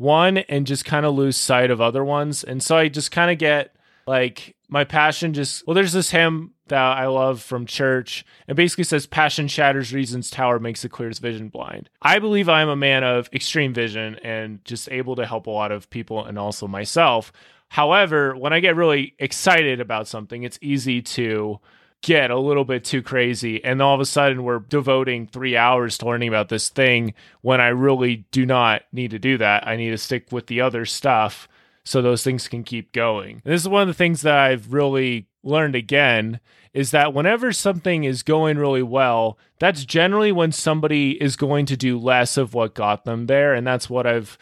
one 0.01 0.39
and 0.39 0.67
just 0.67 0.83
kind 0.83 1.05
of 1.05 1.15
lose 1.15 1.37
sight 1.37 1.71
of 1.71 1.79
other 1.79 2.03
ones. 2.03 2.43
And 2.43 2.61
so 2.61 2.77
I 2.77 2.89
just 2.89 3.11
kind 3.11 3.31
of 3.31 3.37
get 3.37 3.75
Like 4.07 4.55
my 4.67 4.83
passion 4.83 5.33
just 5.33 5.65
well, 5.65 5.73
there's 5.73 5.93
this 5.93 6.11
hymn 6.11 6.51
that 6.67 6.97
I 6.97 7.07
love 7.07 7.41
from 7.41 7.65
church. 7.65 8.25
It 8.47 8.55
basically 8.55 8.85
says 8.85 9.05
passion 9.05 9.47
shatters 9.47 9.93
reason's 9.93 10.29
tower, 10.29 10.59
makes 10.59 10.81
the 10.81 10.89
clearest 10.89 11.21
vision 11.21 11.49
blind. 11.49 11.89
I 12.01 12.19
believe 12.19 12.49
I'm 12.49 12.69
a 12.69 12.75
man 12.75 13.03
of 13.03 13.29
extreme 13.33 13.73
vision 13.73 14.15
and 14.23 14.63
just 14.65 14.89
able 14.89 15.15
to 15.17 15.25
help 15.25 15.47
a 15.47 15.51
lot 15.51 15.71
of 15.71 15.89
people 15.89 16.25
and 16.25 16.39
also 16.39 16.67
myself. 16.67 17.31
However, 17.69 18.35
when 18.35 18.53
I 18.53 18.59
get 18.59 18.75
really 18.75 19.15
excited 19.19 19.79
about 19.79 20.07
something, 20.07 20.43
it's 20.43 20.59
easy 20.61 21.01
to 21.01 21.59
get 22.01 22.31
a 22.31 22.39
little 22.39 22.65
bit 22.65 22.83
too 22.83 23.01
crazy 23.01 23.63
and 23.63 23.81
all 23.81 23.93
of 23.93 24.01
a 24.01 24.05
sudden 24.05 24.43
we're 24.43 24.59
devoting 24.59 25.27
three 25.27 25.55
hours 25.55 25.97
to 25.97 26.05
learning 26.05 26.27
about 26.27 26.49
this 26.49 26.69
thing 26.69 27.13
when 27.41 27.61
i 27.61 27.67
really 27.67 28.25
do 28.31 28.45
not 28.45 28.81
need 28.91 29.11
to 29.11 29.19
do 29.19 29.37
that 29.37 29.67
i 29.67 29.75
need 29.75 29.91
to 29.91 29.97
stick 29.97 30.31
with 30.31 30.47
the 30.47 30.59
other 30.59 30.85
stuff 30.85 31.47
so 31.83 32.01
those 32.01 32.23
things 32.23 32.47
can 32.47 32.63
keep 32.63 32.91
going 32.91 33.41
and 33.45 33.53
this 33.53 33.61
is 33.61 33.69
one 33.69 33.83
of 33.83 33.87
the 33.87 33.93
things 33.93 34.21
that 34.21 34.37
i've 34.37 34.73
really 34.73 35.27
learned 35.43 35.75
again 35.75 36.39
is 36.73 36.91
that 36.91 37.13
whenever 37.13 37.51
something 37.51 38.03
is 38.03 38.23
going 38.23 38.57
really 38.57 38.83
well 38.83 39.37
that's 39.59 39.85
generally 39.85 40.31
when 40.31 40.51
somebody 40.51 41.21
is 41.21 41.35
going 41.35 41.67
to 41.67 41.77
do 41.77 41.99
less 41.99 42.35
of 42.35 42.55
what 42.55 42.73
got 42.73 43.05
them 43.05 43.27
there 43.27 43.53
and 43.53 43.65
that's 43.65 43.89
what 43.89 44.07
i've 44.07 44.37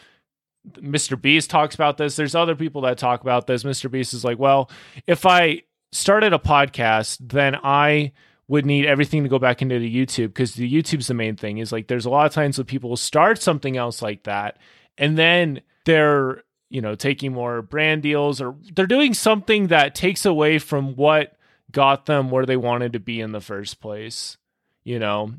Mr. 0.74 1.20
Beast 1.20 1.50
talks 1.50 1.74
about 1.74 1.98
this. 1.98 2.18
There's 2.18 2.36
other 2.36 2.54
people 2.54 2.82
that 2.82 2.98
talk 2.98 3.22
about 3.22 3.48
this. 3.48 3.64
Mr. 3.64 3.90
Beast 3.90 4.14
is 4.14 4.26
like, 4.26 4.38
well, 4.38 4.70
if 5.08 5.26
I 5.26 5.64
started 5.92 6.34
a 6.34 6.40
podcast, 6.40 7.18
then 7.22 7.56
I 7.56 8.14
would 8.48 8.66
need 8.66 8.86
everything 8.86 9.24
to 9.24 9.30
go 9.30 9.40
back 9.40 9.62
into 9.62 9.80
the 9.80 9.96
YouTube 9.96 10.30
because 10.30 10.56
the 10.56 10.72
YouTube's 10.72 11.08
the 11.08 11.14
main 11.14 11.36
thing. 11.36 11.60
Is 11.60 11.72
like 11.72 11.88
there's 11.88 12.06
a 12.06 12.10
lot 12.10 12.26
of 12.26 12.34
times 12.34 12.58
when 12.58 12.66
people 12.66 12.98
start 12.98 13.42
something 13.42 13.78
else 13.78 14.02
like 14.02 14.24
that, 14.24 14.58
and 14.98 15.18
then 15.18 15.62
they're 15.86 16.44
you 16.70 16.82
know 16.82 16.96
taking 16.96 17.34
more 17.34 17.62
brand 17.62 18.04
deals 18.04 18.42
or 18.42 18.56
they're 18.76 18.88
doing 18.88 19.14
something 19.14 19.68
that 19.68 19.96
takes 19.96 20.26
away 20.26 20.60
from 20.60 20.96
what 20.96 21.36
got 21.72 22.06
them 22.06 22.32
where 22.32 22.46
they 22.46 22.58
wanted 22.58 22.94
to 22.94 23.00
be 23.00 23.22
in 23.22 23.32
the 23.32 23.42
first 23.42 23.80
place. 23.80 24.38
You 24.84 25.00
know, 25.00 25.34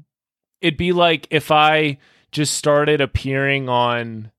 it'd 0.61 0.79
be 0.79 0.93
like 0.93 1.27
if 1.31 1.51
I 1.51 1.99
just 2.31 2.55
started 2.55 3.01
appearing 3.01 3.69
on 3.69 4.31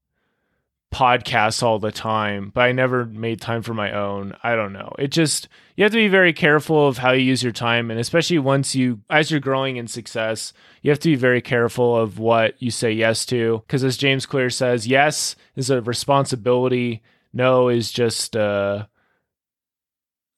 podcasts 0.91 1.63
all 1.63 1.79
the 1.79 1.91
time, 1.91 2.51
but 2.53 2.61
I 2.61 2.73
never 2.73 3.05
made 3.05 3.39
time 3.39 3.61
for 3.61 3.73
my 3.73 3.91
own. 3.93 4.35
I 4.43 4.55
don't 4.55 4.73
know. 4.73 4.93
It 4.99 5.07
just 5.07 5.47
you 5.75 5.83
have 5.83 5.93
to 5.93 5.97
be 5.97 6.09
very 6.09 6.33
careful 6.33 6.87
of 6.87 6.97
how 6.97 7.11
you 7.13 7.23
use 7.23 7.41
your 7.41 7.53
time 7.53 7.89
and 7.89 7.99
especially 7.99 8.39
once 8.39 8.75
you 8.75 8.99
as 9.09 9.31
you're 9.31 9.39
growing 9.39 9.77
in 9.77 9.87
success, 9.87 10.53
you 10.81 10.91
have 10.91 10.99
to 10.99 11.09
be 11.09 11.15
very 11.15 11.41
careful 11.41 11.95
of 11.95 12.19
what 12.19 12.61
you 12.61 12.71
say 12.71 12.91
yes 12.91 13.25
to 13.27 13.63
because 13.65 13.83
as 13.83 13.97
James 13.97 14.25
Clear 14.25 14.49
says, 14.49 14.85
yes 14.85 15.35
is 15.55 15.69
a 15.69 15.81
responsibility, 15.81 17.01
no 17.33 17.69
is 17.69 17.91
just 17.91 18.35
uh 18.35 18.85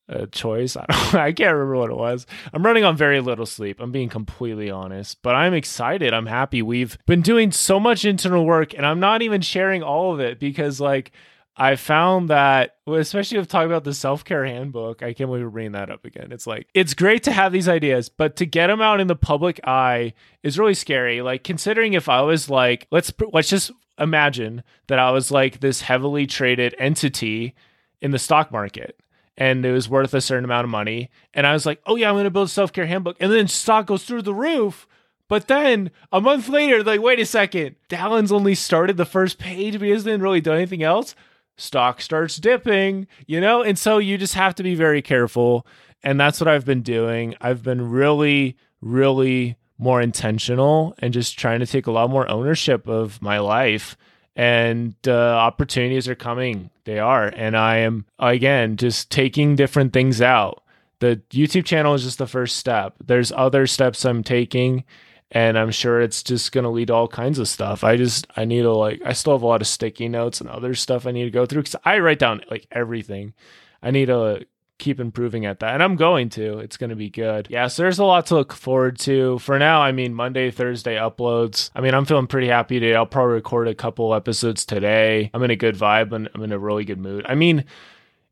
a 0.07 0.27
choice. 0.27 0.75
I, 0.77 0.86
don't, 0.88 1.15
I 1.15 1.31
can't 1.31 1.53
remember 1.53 1.77
what 1.77 1.89
it 1.89 1.98
was. 1.98 2.25
I'm 2.53 2.65
running 2.65 2.83
on 2.83 2.98
very 2.98 3.22
little 3.22 3.45
sleep. 3.45 3.79
I'm 3.79 3.91
being 3.91 4.10
completely 4.10 4.69
honest, 4.69 5.22
but 5.22 5.36
I'm 5.36 5.53
excited. 5.53 6.13
I'm 6.13 6.25
happy. 6.25 6.62
We've 6.62 6.98
been 7.05 7.22
doing 7.22 7.51
so 7.51 7.79
much 7.79 8.05
internal 8.05 8.45
work, 8.45 8.74
and 8.74 8.86
I'm 8.86 9.00
not 9.00 9.22
even 9.22 9.41
sharing 9.41 9.83
all 9.83 10.13
of 10.13 10.19
it 10.19 10.39
because, 10.39 10.79
like, 10.79 11.12
I 11.55 11.75
found 11.75 12.29
that, 12.29 12.77
especially 12.88 13.38
with 13.38 13.48
talking 13.48 13.69
about 13.69 13.83
the 13.83 13.93
self 13.93 14.25
care 14.25 14.45
handbook, 14.45 15.03
I 15.03 15.13
can't 15.13 15.29
believe 15.29 15.43
we're 15.43 15.50
bringing 15.50 15.74
that 15.74 15.91
up 15.91 16.03
again. 16.03 16.31
It's 16.31 16.48
like, 16.48 16.67
it's 16.74 16.95
great 16.95 17.24
to 17.24 17.31
have 17.31 17.51
these 17.51 17.69
ideas, 17.69 18.10
but 18.10 18.38
to 18.38 18.45
get 18.45 18.67
them 18.67 18.81
out 18.81 19.00
in 19.00 19.07
the 19.07 19.15
public 19.15 19.60
eye 19.63 20.13
is 20.41 20.57
really 20.57 20.74
scary. 20.74 21.22
Like, 21.22 21.43
considering 21.43 21.93
if 21.93 22.10
I 22.10 22.22
was 22.22 22.50
like, 22.50 22.88
let's, 22.91 23.13
let's 23.31 23.50
just 23.50 23.72
imagine 24.00 24.63
that 24.88 24.98
I 24.98 25.12
was 25.12 25.29
like 25.29 25.60
this 25.60 25.81
heavily 25.81 26.25
traded 26.25 26.75
entity 26.79 27.53
in 28.01 28.10
the 28.10 28.19
stock 28.19 28.51
market 28.51 29.00
and 29.38 29.66
it 29.66 29.72
was 29.72 29.90
worth 29.90 30.13
a 30.13 30.22
certain 30.22 30.46
amount 30.46 30.66
of 30.66 30.70
money. 30.70 31.10
And 31.34 31.48
I 31.48 31.54
was 31.54 31.66
like, 31.66 31.82
oh 31.86 31.96
yeah, 31.96 32.10
I'm 32.10 32.16
going 32.16 32.25
to 32.25 32.32
build 32.32 32.48
a 32.48 32.52
self 32.52 32.72
care 32.72 32.86
handbook. 32.86 33.18
And 33.20 33.32
then 33.32 33.48
stock 33.48 33.88
goes 33.88 34.04
through 34.04 34.24
the 34.24 34.34
roof. 34.34 34.88
But 35.30 35.48
then 35.48 35.92
a 36.12 36.22
month 36.22 36.50
later, 36.50 36.84
like, 36.84 37.02
wait 37.02 37.20
a 37.20 37.25
second, 37.25 37.75
Dallin's 37.88 38.32
only 38.32 38.56
started 38.56 38.98
the 38.98 39.06
first 39.06 39.40
page, 39.40 39.74
but 39.74 39.84
he 39.84 39.92
hasn't 39.92 40.22
really 40.22 40.42
done 40.42 40.58
anything 40.58 40.84
else. 40.84 41.16
Stock 41.56 42.02
starts 42.02 42.38
dipping, 42.38 43.08
you 43.25 43.40
know? 43.40 43.62
And 43.63 43.80
so 43.80 43.98
you 43.98 44.18
just 44.18 44.34
have 44.34 44.54
to 44.56 44.63
be 44.63 44.75
very 44.75 45.02
careful. 45.02 45.66
And 46.04 46.20
that's 46.20 46.40
what 46.40 46.48
I've 46.48 46.66
been 46.66 46.82
doing. 46.82 47.36
I've 47.40 47.63
been 47.63 47.90
really, 47.90 48.58
really 48.82 49.56
more 49.78 50.02
intentional 50.02 50.94
and 51.00 51.13
just 51.13 51.40
trying 51.40 51.60
to 51.60 51.66
take 51.66 51.88
a 51.88 51.92
lot 51.92 52.10
more 52.10 52.30
ownership 52.30 52.88
of 52.88 53.22
my 53.22 53.40
life 53.40 53.98
and 54.36 54.96
uh, 55.08 55.12
opportunities 55.12 56.08
are 56.08 56.16
coming. 56.16 56.70
They 56.86 57.00
are. 57.00 57.28
And 57.28 57.56
I 57.56 57.78
am, 57.78 58.06
again, 58.20 58.78
just 58.78 59.10
taking 59.10 59.56
different 59.56 59.94
things 59.94 60.22
out. 60.22 60.63
The 61.00 61.22
YouTube 61.32 61.66
channel 61.66 61.94
is 61.94 62.04
just 62.04 62.18
the 62.18 62.28
first 62.28 62.58
step. 62.58 62.96
There's 63.04 63.32
other 63.32 63.68
steps 63.68 64.06
I'm 64.06 64.24
taking, 64.24 64.86
and 65.32 65.58
I'm 65.58 65.72
sure 65.72 66.00
it's 66.00 66.24
just 66.24 66.52
going 66.52 66.63
to 66.63 66.70
lead 66.70 66.88
to 66.88 66.94
all 66.94 67.08
kinds 67.08 67.40
of 67.40 67.48
stuff. 67.48 67.84
I 67.84 67.98
just, 67.98 68.25
I 68.36 68.46
need 68.46 68.62
to, 68.62 68.72
like, 68.72 69.02
I 69.06 69.13
still 69.13 69.34
have 69.34 69.42
a 69.42 69.48
lot 69.48 69.62
of 69.62 69.68
sticky 69.68 70.08
notes 70.08 70.40
and 70.40 70.50
other 70.50 70.74
stuff 70.75 71.06
I 71.06 71.12
need 71.12 71.25
to 71.25 71.32
go 71.32 71.46
through 71.46 71.63
because 71.63 71.75
I 71.84 72.00
write 72.00 72.20
down, 72.20 72.42
like, 72.50 72.68
everything. 72.72 73.34
I 73.82 73.92
need 73.92 74.06
to 74.06 74.46
keep 74.84 75.00
improving 75.00 75.46
at 75.46 75.62
that. 75.62 75.74
And 75.74 75.82
I'm 75.82 75.96
going 75.96 76.30
to. 76.30 76.60
It's 76.60 76.78
going 76.78 76.90
to 76.90 76.96
be 76.96 77.10
good. 77.10 77.48
Yeah, 77.50 77.68
so 77.68 77.84
there's 77.84 78.00
a 78.00 78.06
lot 78.06 78.25
to 78.28 78.36
look 78.36 78.54
forward 78.54 79.00
to. 79.00 79.40
For 79.40 79.58
now, 79.58 79.82
I 79.82 79.92
mean, 79.92 80.13
Monday, 80.13 80.52
Thursday 80.52 80.96
uploads. 80.96 81.70
I 81.74 81.82
mean, 81.82 81.94
I'm 81.94 82.06
feeling 82.06 82.28
pretty 82.28 82.48
happy 82.48 82.80
today. 82.80 82.96
I'll 82.96 83.06
probably 83.06 83.36
record 83.36 83.68
a 83.68 83.75
couple 83.75 84.13
episodes 84.13 84.66
today. 84.66 85.32
I'm 85.34 85.44
in 85.44 85.52
a 85.52 85.56
good 85.56 85.75
vibe 85.75 86.12
and 86.12 86.30
I'm 86.36 86.44
in 86.44 86.52
a 86.52 86.60
really 86.60 86.84
good 86.84 87.00
mood. 87.00 87.25
I 87.28 87.36
mean, 87.36 87.66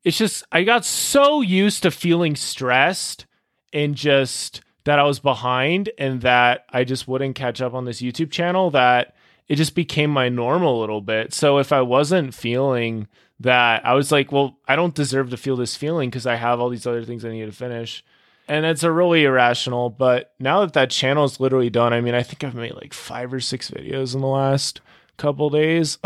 it's 0.03 0.17
just, 0.17 0.43
I 0.51 0.63
got 0.63 0.83
so 0.83 1.41
used 1.41 1.83
to 1.83 1.91
feeling 1.91 2.35
stressed 2.35 3.25
and 3.71 3.95
just 3.95 4.61
that 4.83 4.99
I 4.99 5.03
was 5.03 5.19
behind 5.19 5.89
and 5.97 6.21
that 6.21 6.65
I 6.69 6.83
just 6.83 7.07
wouldn't 7.07 7.35
catch 7.35 7.61
up 7.61 7.73
on 7.73 7.85
this 7.85 8.01
YouTube 8.01 8.31
channel 8.31 8.71
that 8.71 9.15
it 9.47 9.55
just 9.55 9.75
became 9.75 10.09
my 10.09 10.27
normal 10.27 10.79
a 10.79 10.81
little 10.81 11.01
bit. 11.01 11.33
So 11.33 11.59
if 11.59 11.71
I 11.71 11.81
wasn't 11.81 12.33
feeling 12.33 13.07
that 13.41 13.85
I 13.85 13.93
was 13.93 14.11
like, 14.11 14.31
well, 14.31 14.57
I 14.67 14.75
don't 14.75 14.95
deserve 14.95 15.29
to 15.31 15.37
feel 15.37 15.55
this 15.55 15.75
feeling 15.75 16.09
because 16.09 16.27
I 16.27 16.35
have 16.35 16.59
all 16.59 16.69
these 16.69 16.87
other 16.87 17.03
things 17.03 17.25
I 17.25 17.31
need 17.31 17.45
to 17.45 17.51
finish. 17.51 18.03
And 18.47 18.65
it's 18.65 18.83
a 18.83 18.91
really 18.91 19.23
irrational, 19.23 19.89
but 19.89 20.33
now 20.39 20.61
that 20.61 20.73
that 20.73 20.89
channel 20.89 21.23
is 21.23 21.39
literally 21.39 21.69
done, 21.69 21.93
I 21.93 22.01
mean, 22.01 22.15
I 22.15 22.23
think 22.23 22.43
I've 22.43 22.55
made 22.55 22.75
like 22.75 22.93
five 22.93 23.33
or 23.33 23.39
six 23.39 23.71
videos 23.71 24.13
in 24.13 24.21
the 24.21 24.27
last 24.27 24.81
couple 25.17 25.49
days. 25.49 25.97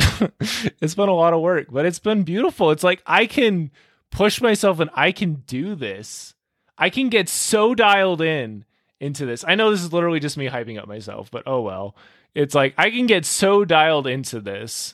it's 0.81 0.95
been 0.95 1.09
a 1.09 1.13
lot 1.13 1.33
of 1.33 1.41
work, 1.41 1.67
but 1.71 1.85
it's 1.85 1.99
been 1.99 2.23
beautiful. 2.23 2.71
It's 2.71 2.83
like 2.83 3.01
I 3.05 3.25
can 3.25 3.71
push 4.11 4.41
myself 4.41 4.79
and 4.79 4.89
I 4.93 5.11
can 5.11 5.43
do 5.47 5.75
this. 5.75 6.35
I 6.77 6.89
can 6.89 7.09
get 7.09 7.29
so 7.29 7.73
dialed 7.73 8.21
in 8.21 8.65
into 8.99 9.25
this. 9.25 9.43
I 9.47 9.55
know 9.55 9.71
this 9.71 9.81
is 9.81 9.93
literally 9.93 10.19
just 10.19 10.37
me 10.37 10.47
hyping 10.47 10.79
up 10.79 10.87
myself, 10.87 11.31
but 11.31 11.43
oh 11.45 11.61
well. 11.61 11.95
It's 12.35 12.53
like 12.53 12.75
I 12.77 12.91
can 12.91 13.07
get 13.07 13.25
so 13.25 13.65
dialed 13.65 14.07
into 14.07 14.39
this 14.39 14.93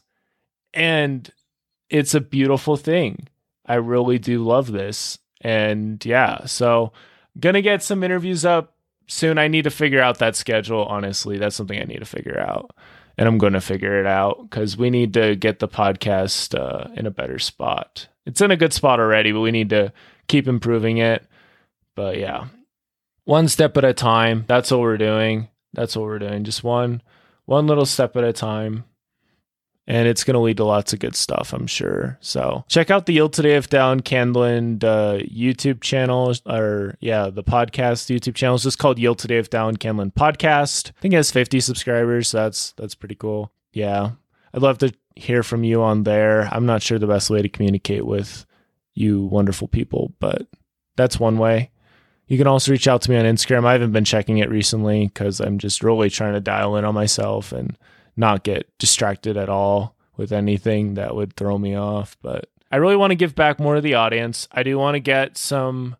and 0.73 1.29
it's 1.91 2.15
a 2.15 2.21
beautiful 2.21 2.77
thing. 2.77 3.27
I 3.65 3.75
really 3.75 4.17
do 4.17 4.43
love 4.43 4.71
this. 4.71 5.19
And 5.41 6.03
yeah, 6.05 6.45
so 6.45 6.93
gonna 7.39 7.61
get 7.61 7.83
some 7.83 8.03
interviews 8.03 8.45
up 8.45 8.75
soon. 9.07 9.37
I 9.37 9.47
need 9.47 9.63
to 9.63 9.69
figure 9.69 10.01
out 10.01 10.19
that 10.19 10.35
schedule, 10.35 10.85
honestly. 10.85 11.37
That's 11.37 11.55
something 11.55 11.79
I 11.79 11.83
need 11.83 11.99
to 11.99 12.05
figure 12.05 12.39
out. 12.39 12.71
And 13.17 13.27
I'm 13.27 13.37
to 13.37 13.61
figure 13.61 13.99
it 13.99 14.07
out 14.07 14.49
because 14.49 14.77
we 14.77 14.89
need 14.89 15.13
to 15.15 15.35
get 15.35 15.59
the 15.59 15.67
podcast 15.67 16.57
uh, 16.57 16.89
in 16.95 17.05
a 17.05 17.11
better 17.11 17.37
spot. 17.37 18.07
It's 18.25 18.41
in 18.41 18.51
a 18.51 18.57
good 18.57 18.73
spot 18.73 18.99
already, 18.99 19.31
but 19.31 19.41
we 19.41 19.51
need 19.51 19.69
to 19.71 19.91
keep 20.27 20.47
improving 20.47 20.97
it. 20.97 21.27
But 21.95 22.17
yeah, 22.17 22.47
one 23.25 23.47
step 23.47 23.75
at 23.77 23.83
a 23.83 23.93
time. 23.93 24.45
That's 24.47 24.71
what 24.71 24.79
we're 24.79 24.97
doing. 24.97 25.49
That's 25.73 25.95
what 25.95 26.05
we're 26.05 26.19
doing. 26.19 26.45
Just 26.45 26.63
one, 26.63 27.01
one 27.45 27.67
little 27.67 27.85
step 27.85 28.15
at 28.15 28.23
a 28.23 28.33
time 28.33 28.85
and 29.91 30.07
it's 30.07 30.23
going 30.23 30.35
to 30.35 30.39
lead 30.39 30.55
to 30.55 30.63
lots 30.63 30.93
of 30.93 30.99
good 30.99 31.17
stuff, 31.17 31.51
I'm 31.51 31.67
sure. 31.67 32.17
So 32.21 32.63
check 32.69 32.89
out 32.89 33.07
the 33.07 33.13
Heal 33.13 33.27
Today 33.27 33.55
of 33.55 33.69
Dallin 33.69 33.99
Candland 33.99 34.85
uh, 34.85 35.21
YouTube 35.23 35.81
channel, 35.81 36.33
or 36.45 36.95
yeah, 37.01 37.29
the 37.29 37.43
podcast 37.43 38.09
YouTube 38.09 38.33
channel 38.33 38.55
is 38.55 38.63
just 38.63 38.79
called 38.79 38.97
Heal 38.97 39.15
Today 39.15 39.37
of 39.37 39.49
Dallin 39.49 39.77
Candland 39.77 40.13
Podcast. 40.13 40.91
I 40.97 41.01
think 41.01 41.13
it 41.13 41.17
has 41.17 41.29
50 41.29 41.59
subscribers. 41.59 42.29
So 42.29 42.37
that's 42.37 42.71
that's 42.77 42.95
pretty 42.95 43.15
cool. 43.15 43.51
Yeah, 43.73 44.11
I'd 44.53 44.61
love 44.61 44.77
to 44.77 44.93
hear 45.17 45.43
from 45.43 45.65
you 45.65 45.83
on 45.83 46.03
there. 46.03 46.47
I'm 46.53 46.65
not 46.65 46.81
sure 46.81 46.97
the 46.97 47.05
best 47.05 47.29
way 47.29 47.41
to 47.41 47.49
communicate 47.49 48.05
with 48.05 48.45
you, 48.93 49.25
wonderful 49.25 49.67
people, 49.67 50.13
but 50.21 50.47
that's 50.95 51.19
one 51.19 51.37
way. 51.37 51.69
You 52.27 52.37
can 52.37 52.47
also 52.47 52.71
reach 52.71 52.87
out 52.87 53.01
to 53.01 53.11
me 53.11 53.17
on 53.17 53.25
Instagram. 53.25 53.65
I 53.65 53.73
haven't 53.73 53.91
been 53.91 54.05
checking 54.05 54.37
it 54.37 54.49
recently 54.49 55.07
because 55.07 55.41
I'm 55.41 55.57
just 55.57 55.83
really 55.83 56.09
trying 56.09 56.31
to 56.31 56.39
dial 56.39 56.77
in 56.77 56.85
on 56.85 56.93
myself 56.95 57.51
and 57.51 57.77
not 58.15 58.43
get 58.43 58.69
distracted 58.77 59.37
at 59.37 59.49
all 59.49 59.95
with 60.17 60.31
anything 60.31 60.95
that 60.95 61.15
would 61.15 61.35
throw 61.35 61.57
me 61.57 61.75
off. 61.75 62.17
But 62.21 62.49
I 62.71 62.77
really 62.77 62.95
want 62.95 63.11
to 63.11 63.15
give 63.15 63.35
back 63.35 63.59
more 63.59 63.75
to 63.75 63.81
the 63.81 63.95
audience. 63.95 64.47
I 64.51 64.63
do 64.63 64.77
want 64.77 64.95
to 64.95 64.99
get 64.99 65.37
some, 65.37 65.95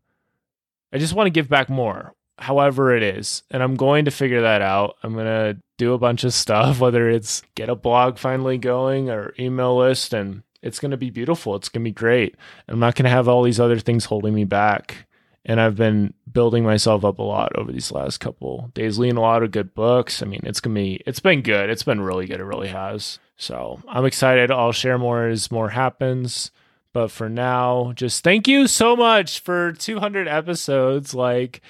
I 0.94 0.98
just 0.98 1.14
want 1.14 1.28
to 1.28 1.32
give 1.32 1.50
back 1.50 1.70
more, 1.70 2.14
however 2.38 2.96
it 2.96 3.04
is. 3.04 3.44
And 3.52 3.62
I'm 3.64 3.76
going 3.76 4.06
to 4.06 4.12
figure 4.12 4.42
that 4.42 4.62
out. 4.62 4.98
I'm 5.04 5.14
going 5.14 5.26
to 5.26 5.62
do 5.78 5.94
a 5.94 6.00
bunch 6.00 6.24
of 6.24 6.34
stuff, 6.34 6.80
whether 6.82 7.10
it's 7.10 7.44
get 7.56 7.70
a 7.70 7.76
blog 7.76 8.18
finally 8.18 8.58
going 8.58 9.10
or 9.10 9.34
email 9.40 9.78
list 9.78 10.14
and 10.14 10.44
it's 10.62 10.80
going 10.80 10.92
to 10.92 10.98
be 10.98 11.10
beautiful. 11.10 11.56
It's 11.56 11.70
going 11.70 11.84
to 11.84 11.90
be 11.90 11.94
great. 11.94 12.36
I'm 12.68 12.80
not 12.80 12.96
going 12.96 13.06
to 13.06 13.10
have 13.10 13.28
all 13.28 13.44
these 13.44 13.60
other 13.60 13.80
things 13.80 14.06
holding 14.06 14.34
me 14.34 14.46
back. 14.46 15.08
And 15.44 15.60
I've 15.60 15.76
been 15.76 16.14
building 16.32 16.64
myself 16.64 17.04
up 17.04 17.18
a 17.18 17.24
lot 17.24 17.56
over 17.56 17.72
these 17.72 17.92
last 17.92 18.20
couple 18.20 18.70
days, 18.76 19.00
reading 19.00 19.18
a 19.18 19.22
lot 19.22 19.42
of 19.42 19.52
good 19.52 19.74
books. 19.74 20.22
I 20.22 20.28
mean, 20.28 20.42
it's 20.44 20.62
to 20.62 20.70
be, 20.70 21.02
it's 21.06 21.20
been 21.20 21.42
good. 21.42 21.70
It's 21.70 21.84
been 21.84 22.02
really 22.02 22.28
good. 22.28 22.40
It 22.40 22.46
really 22.46 22.68
has. 22.68 23.18
So 23.38 23.82
I'm 23.88 24.06
excited. 24.06 24.52
I'll 24.52 24.72
share 24.72 25.00
more 25.00 25.28
as 25.28 25.52
more 25.52 25.70
happens. 25.70 26.52
But 26.94 27.10
for 27.10 27.30
now, 27.30 27.94
just 27.96 28.24
thank 28.24 28.48
you 28.48 28.68
so 28.68 28.96
much 28.96 29.40
for 29.40 29.72
200 29.72 30.28
episodes. 30.28 31.16
Like, 31.16 31.62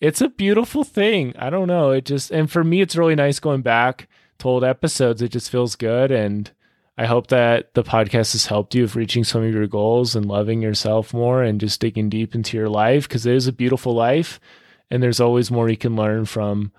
it's 0.00 0.20
a 0.20 0.28
beautiful 0.28 0.84
thing. 0.84 1.34
I 1.38 1.50
don't 1.50 1.66
know. 1.66 1.90
It 1.90 2.04
just, 2.04 2.30
and 2.30 2.50
for 2.50 2.62
me, 2.62 2.82
it's 2.82 2.96
really 2.96 3.16
nice 3.16 3.40
going 3.40 3.62
back 3.62 4.08
to 4.38 4.48
old 4.48 4.62
episodes. 4.62 5.22
It 5.22 5.30
just 5.30 5.50
feels 5.50 5.74
good. 5.74 6.12
And 6.12 6.50
I 6.98 7.06
hope 7.06 7.28
that 7.28 7.74
the 7.74 7.84
podcast 7.84 8.32
has 8.32 8.46
helped 8.46 8.74
you 8.74 8.82
with 8.82 8.96
reaching 8.96 9.22
some 9.22 9.44
of 9.44 9.54
your 9.54 9.68
goals 9.68 10.16
and 10.16 10.26
loving 10.26 10.60
yourself 10.60 11.14
more 11.14 11.44
and 11.44 11.60
just 11.60 11.80
digging 11.80 12.08
deep 12.08 12.34
into 12.34 12.56
your 12.56 12.68
life 12.68 13.06
because 13.06 13.24
it 13.24 13.36
is 13.36 13.46
a 13.46 13.52
beautiful 13.52 13.94
life. 13.94 14.40
And 14.90 15.00
there's 15.00 15.20
always 15.20 15.48
more 15.48 15.68
you 15.68 15.76
can 15.76 15.94
learn 15.94 16.24
from 16.24 16.72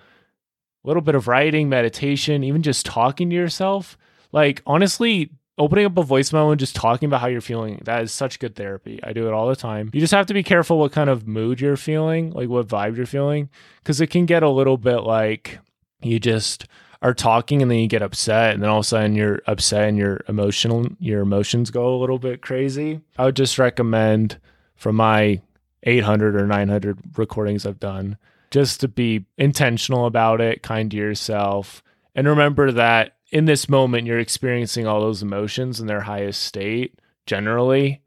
a 0.84 0.88
little 0.90 1.02
bit 1.02 1.16
of 1.16 1.30
writing, 1.30 1.70
meditation, 1.70 2.44
even 2.44 2.64
just 2.64 2.86
talking 2.86 3.30
to 3.30 3.36
yourself. 3.36 3.98
Like, 4.34 4.62
honestly, 4.68 5.32
opening 5.58 5.86
up 5.86 5.98
a 5.98 6.04
voicemail 6.04 6.52
and 6.52 6.60
just 6.60 6.76
talking 6.76 7.08
about 7.08 7.22
how 7.22 7.28
you're 7.28 7.42
feeling 7.42 7.82
that 7.84 8.02
is 8.02 8.14
such 8.14 8.40
good 8.40 8.56
therapy 8.56 8.98
i 9.04 9.12
do 9.12 9.28
it 9.28 9.34
all 9.34 9.50
the 9.50 9.58
time 9.58 9.90
you 9.94 10.00
just 10.00 10.14
have 10.14 10.26
to 10.26 10.34
be 10.34 10.42
careful 10.42 10.80
what 10.80 10.94
kind 10.94 11.10
of 11.10 11.28
mood 11.28 11.60
you're 11.60 11.76
feeling 11.76 12.32
like 12.32 12.48
what 12.48 12.66
vibe 12.66 12.96
you're 12.96 13.06
feeling 13.06 13.50
because 13.84 14.00
it 14.00 14.08
can 14.08 14.26
get 14.26 14.42
a 14.42 14.50
little 14.50 14.78
bit 14.78 15.00
like 15.00 15.60
you 16.02 16.18
just 16.18 16.66
are 17.02 17.14
talking 17.14 17.62
and 17.62 17.72
then 17.72 17.80
you 17.80 17.88
get 17.88 18.02
upset 18.02 18.54
and 18.54 18.62
then 18.62 18.70
all 18.70 18.80
of 18.80 18.86
a 18.86 18.88
sudden 18.88 19.16
you're 19.16 19.42
upset 19.48 19.88
and 19.88 19.98
your 19.98 20.22
emotional 20.28 20.88
your 21.00 21.22
emotions 21.22 21.72
go 21.72 21.96
a 21.96 21.98
little 22.00 22.20
bit 22.20 22.42
crazy. 22.42 23.02
I 23.18 23.26
would 23.26 23.36
just 23.36 23.58
recommend 23.58 24.40
from 24.76 24.96
my 24.96 25.42
800 25.84 26.36
or 26.36 26.46
900 26.46 27.00
recordings 27.18 27.66
i've 27.66 27.80
done 27.80 28.18
just 28.52 28.82
to 28.82 28.90
be 28.90 29.26
intentional 29.38 30.06
about 30.06 30.42
it 30.42 30.62
kind 30.62 30.92
to 30.92 30.98
yourself 30.98 31.82
and 32.16 32.28
remember 32.28 32.72
that 32.74 33.16
in 33.32 33.46
this 33.46 33.70
moment 33.70 34.06
you're 34.06 34.20
experiencing 34.20 34.86
all 34.86 35.00
those 35.00 35.24
emotions 35.24 35.80
in 35.80 35.88
their 35.88 36.02
highest 36.02 36.44
state 36.44 37.00
generally 37.26 38.02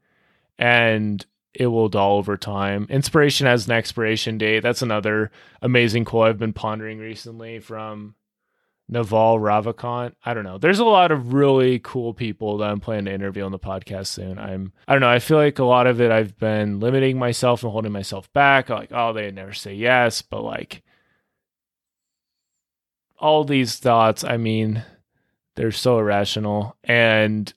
and 0.59 1.25
it 1.53 1.67
will 1.67 1.89
dull 1.89 2.17
over 2.17 2.35
time. 2.35 2.87
Inspiration 2.89 3.45
has 3.45 3.67
an 3.67 3.73
expiration 3.73 4.37
date. 4.37 4.61
That's 4.61 4.81
another 4.81 5.31
amazing 5.61 6.05
quote 6.05 6.29
i've 6.29 6.39
been 6.39 6.53
pondering 6.53 6.99
recently 6.99 7.59
from 7.59 8.15
naval 8.89 9.39
ravikant. 9.39 10.13
I 10.25 10.33
don't 10.33 10.43
know. 10.43 10.57
There's 10.57 10.79
a 10.79 10.85
lot 10.85 11.11
of 11.11 11.33
really 11.33 11.79
cool 11.79 12.13
people 12.13 12.57
that 12.57 12.69
i'm 12.69 12.79
planning 12.79 13.05
to 13.05 13.13
interview 13.13 13.43
on 13.43 13.51
the 13.51 13.59
podcast 13.59 14.07
soon. 14.07 14.37
I'm 14.37 14.73
i 14.87 14.93
don't 14.93 15.01
know. 15.01 15.09
I 15.09 15.19
feel 15.19 15.37
like 15.37 15.59
a 15.59 15.63
lot 15.63 15.87
of 15.87 16.01
it 16.01 16.11
i've 16.11 16.37
been 16.37 16.79
limiting 16.79 17.17
myself 17.17 17.63
and 17.63 17.71
holding 17.71 17.91
myself 17.91 18.31
back. 18.33 18.69
Like 18.69 18.91
oh 18.91 19.13
they 19.13 19.31
never 19.31 19.53
say 19.53 19.73
yes 19.73 20.21
but 20.21 20.43
like 20.43 20.83
all 23.19 23.45
these 23.45 23.77
thoughts 23.77 24.25
i 24.25 24.35
mean 24.35 24.83
they're 25.55 25.71
so 25.71 25.99
irrational. 25.99 26.75
And 26.83 27.53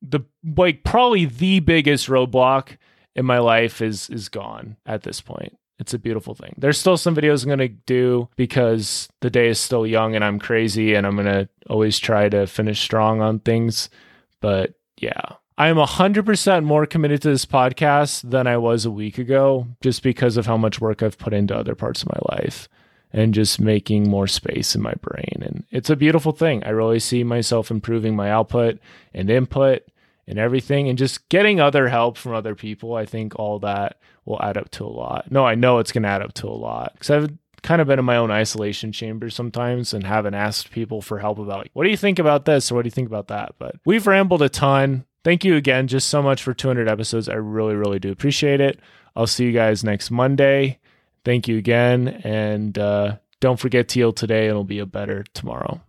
the 0.00 0.20
like 0.56 0.82
probably 0.84 1.26
the 1.26 1.60
biggest 1.60 2.08
roadblock 2.08 2.76
in 3.14 3.24
my 3.24 3.38
life 3.38 3.80
is 3.80 4.10
is 4.10 4.28
gone 4.28 4.76
at 4.86 5.02
this 5.02 5.20
point. 5.20 5.56
It's 5.82 5.92
a 5.92 5.98
beautiful 5.98 6.36
thing. 6.36 6.54
There's 6.56 6.78
still 6.78 6.96
some 6.96 7.16
videos 7.16 7.42
I'm 7.42 7.48
going 7.48 7.58
to 7.58 7.68
do 7.68 8.28
because 8.36 9.08
the 9.20 9.30
day 9.30 9.48
is 9.48 9.58
still 9.58 9.84
young 9.84 10.14
and 10.14 10.24
I'm 10.24 10.38
crazy 10.38 10.94
and 10.94 11.04
I'm 11.04 11.16
going 11.16 11.26
to 11.26 11.48
always 11.68 11.98
try 11.98 12.28
to 12.28 12.46
finish 12.46 12.80
strong 12.80 13.20
on 13.20 13.40
things. 13.40 13.90
But 14.40 14.74
yeah, 14.98 15.20
I 15.58 15.66
am 15.66 15.76
100% 15.76 16.62
more 16.62 16.86
committed 16.86 17.20
to 17.22 17.30
this 17.30 17.44
podcast 17.44 18.30
than 18.30 18.46
I 18.46 18.58
was 18.58 18.84
a 18.84 18.92
week 18.92 19.18
ago 19.18 19.66
just 19.82 20.04
because 20.04 20.36
of 20.36 20.46
how 20.46 20.56
much 20.56 20.80
work 20.80 21.02
I've 21.02 21.18
put 21.18 21.34
into 21.34 21.56
other 21.56 21.74
parts 21.74 22.04
of 22.04 22.10
my 22.10 22.36
life 22.36 22.68
and 23.12 23.34
just 23.34 23.60
making 23.60 24.08
more 24.08 24.28
space 24.28 24.76
in 24.76 24.82
my 24.82 24.94
brain. 25.00 25.42
And 25.42 25.64
it's 25.72 25.90
a 25.90 25.96
beautiful 25.96 26.30
thing. 26.30 26.62
I 26.62 26.68
really 26.68 27.00
see 27.00 27.24
myself 27.24 27.72
improving 27.72 28.14
my 28.14 28.30
output 28.30 28.78
and 29.12 29.28
input 29.28 29.82
and 30.26 30.38
everything 30.38 30.88
and 30.88 30.98
just 30.98 31.28
getting 31.28 31.60
other 31.60 31.88
help 31.88 32.16
from 32.16 32.34
other 32.34 32.54
people. 32.54 32.94
I 32.94 33.06
think 33.06 33.38
all 33.38 33.58
that 33.60 33.98
will 34.24 34.42
add 34.42 34.56
up 34.56 34.70
to 34.72 34.84
a 34.84 34.86
lot. 34.86 35.30
No, 35.30 35.44
I 35.44 35.54
know 35.54 35.78
it's 35.78 35.92
going 35.92 36.04
to 36.04 36.08
add 36.08 36.22
up 36.22 36.32
to 36.34 36.48
a 36.48 36.50
lot 36.50 36.92
because 36.94 37.10
I've 37.10 37.30
kind 37.62 37.80
of 37.80 37.86
been 37.86 37.98
in 37.98 38.04
my 38.04 38.16
own 38.16 38.30
isolation 38.30 38.92
chamber 38.92 39.30
sometimes 39.30 39.94
and 39.94 40.04
haven't 40.04 40.34
asked 40.34 40.70
people 40.70 41.02
for 41.02 41.18
help 41.18 41.38
about 41.38 41.58
like, 41.58 41.70
what 41.74 41.84
do 41.84 41.90
you 41.90 41.96
think 41.96 42.18
about 42.18 42.44
this 42.44 42.70
or 42.70 42.76
what 42.76 42.82
do 42.82 42.86
you 42.88 42.92
think 42.92 43.08
about 43.08 43.28
that? 43.28 43.54
But 43.58 43.76
we've 43.84 44.06
rambled 44.06 44.42
a 44.42 44.48
ton. 44.48 45.04
Thank 45.24 45.44
you 45.44 45.56
again 45.56 45.86
just 45.86 46.08
so 46.08 46.22
much 46.22 46.42
for 46.42 46.54
200 46.54 46.88
episodes. 46.88 47.28
I 47.28 47.34
really, 47.34 47.74
really 47.74 47.98
do 47.98 48.10
appreciate 48.10 48.60
it. 48.60 48.80
I'll 49.14 49.26
see 49.26 49.44
you 49.44 49.52
guys 49.52 49.84
next 49.84 50.10
Monday 50.10 50.80
thank 51.24 51.48
you 51.48 51.58
again. 51.58 52.08
And 52.24 52.76
uh, 52.78 53.16
don't 53.40 53.58
forget 53.58 53.88
to 53.88 53.94
heal 53.94 54.12
today. 54.12 54.48
It'll 54.48 54.64
be 54.64 54.78
a 54.78 54.86
better 54.86 55.24
tomorrow. 55.34 55.82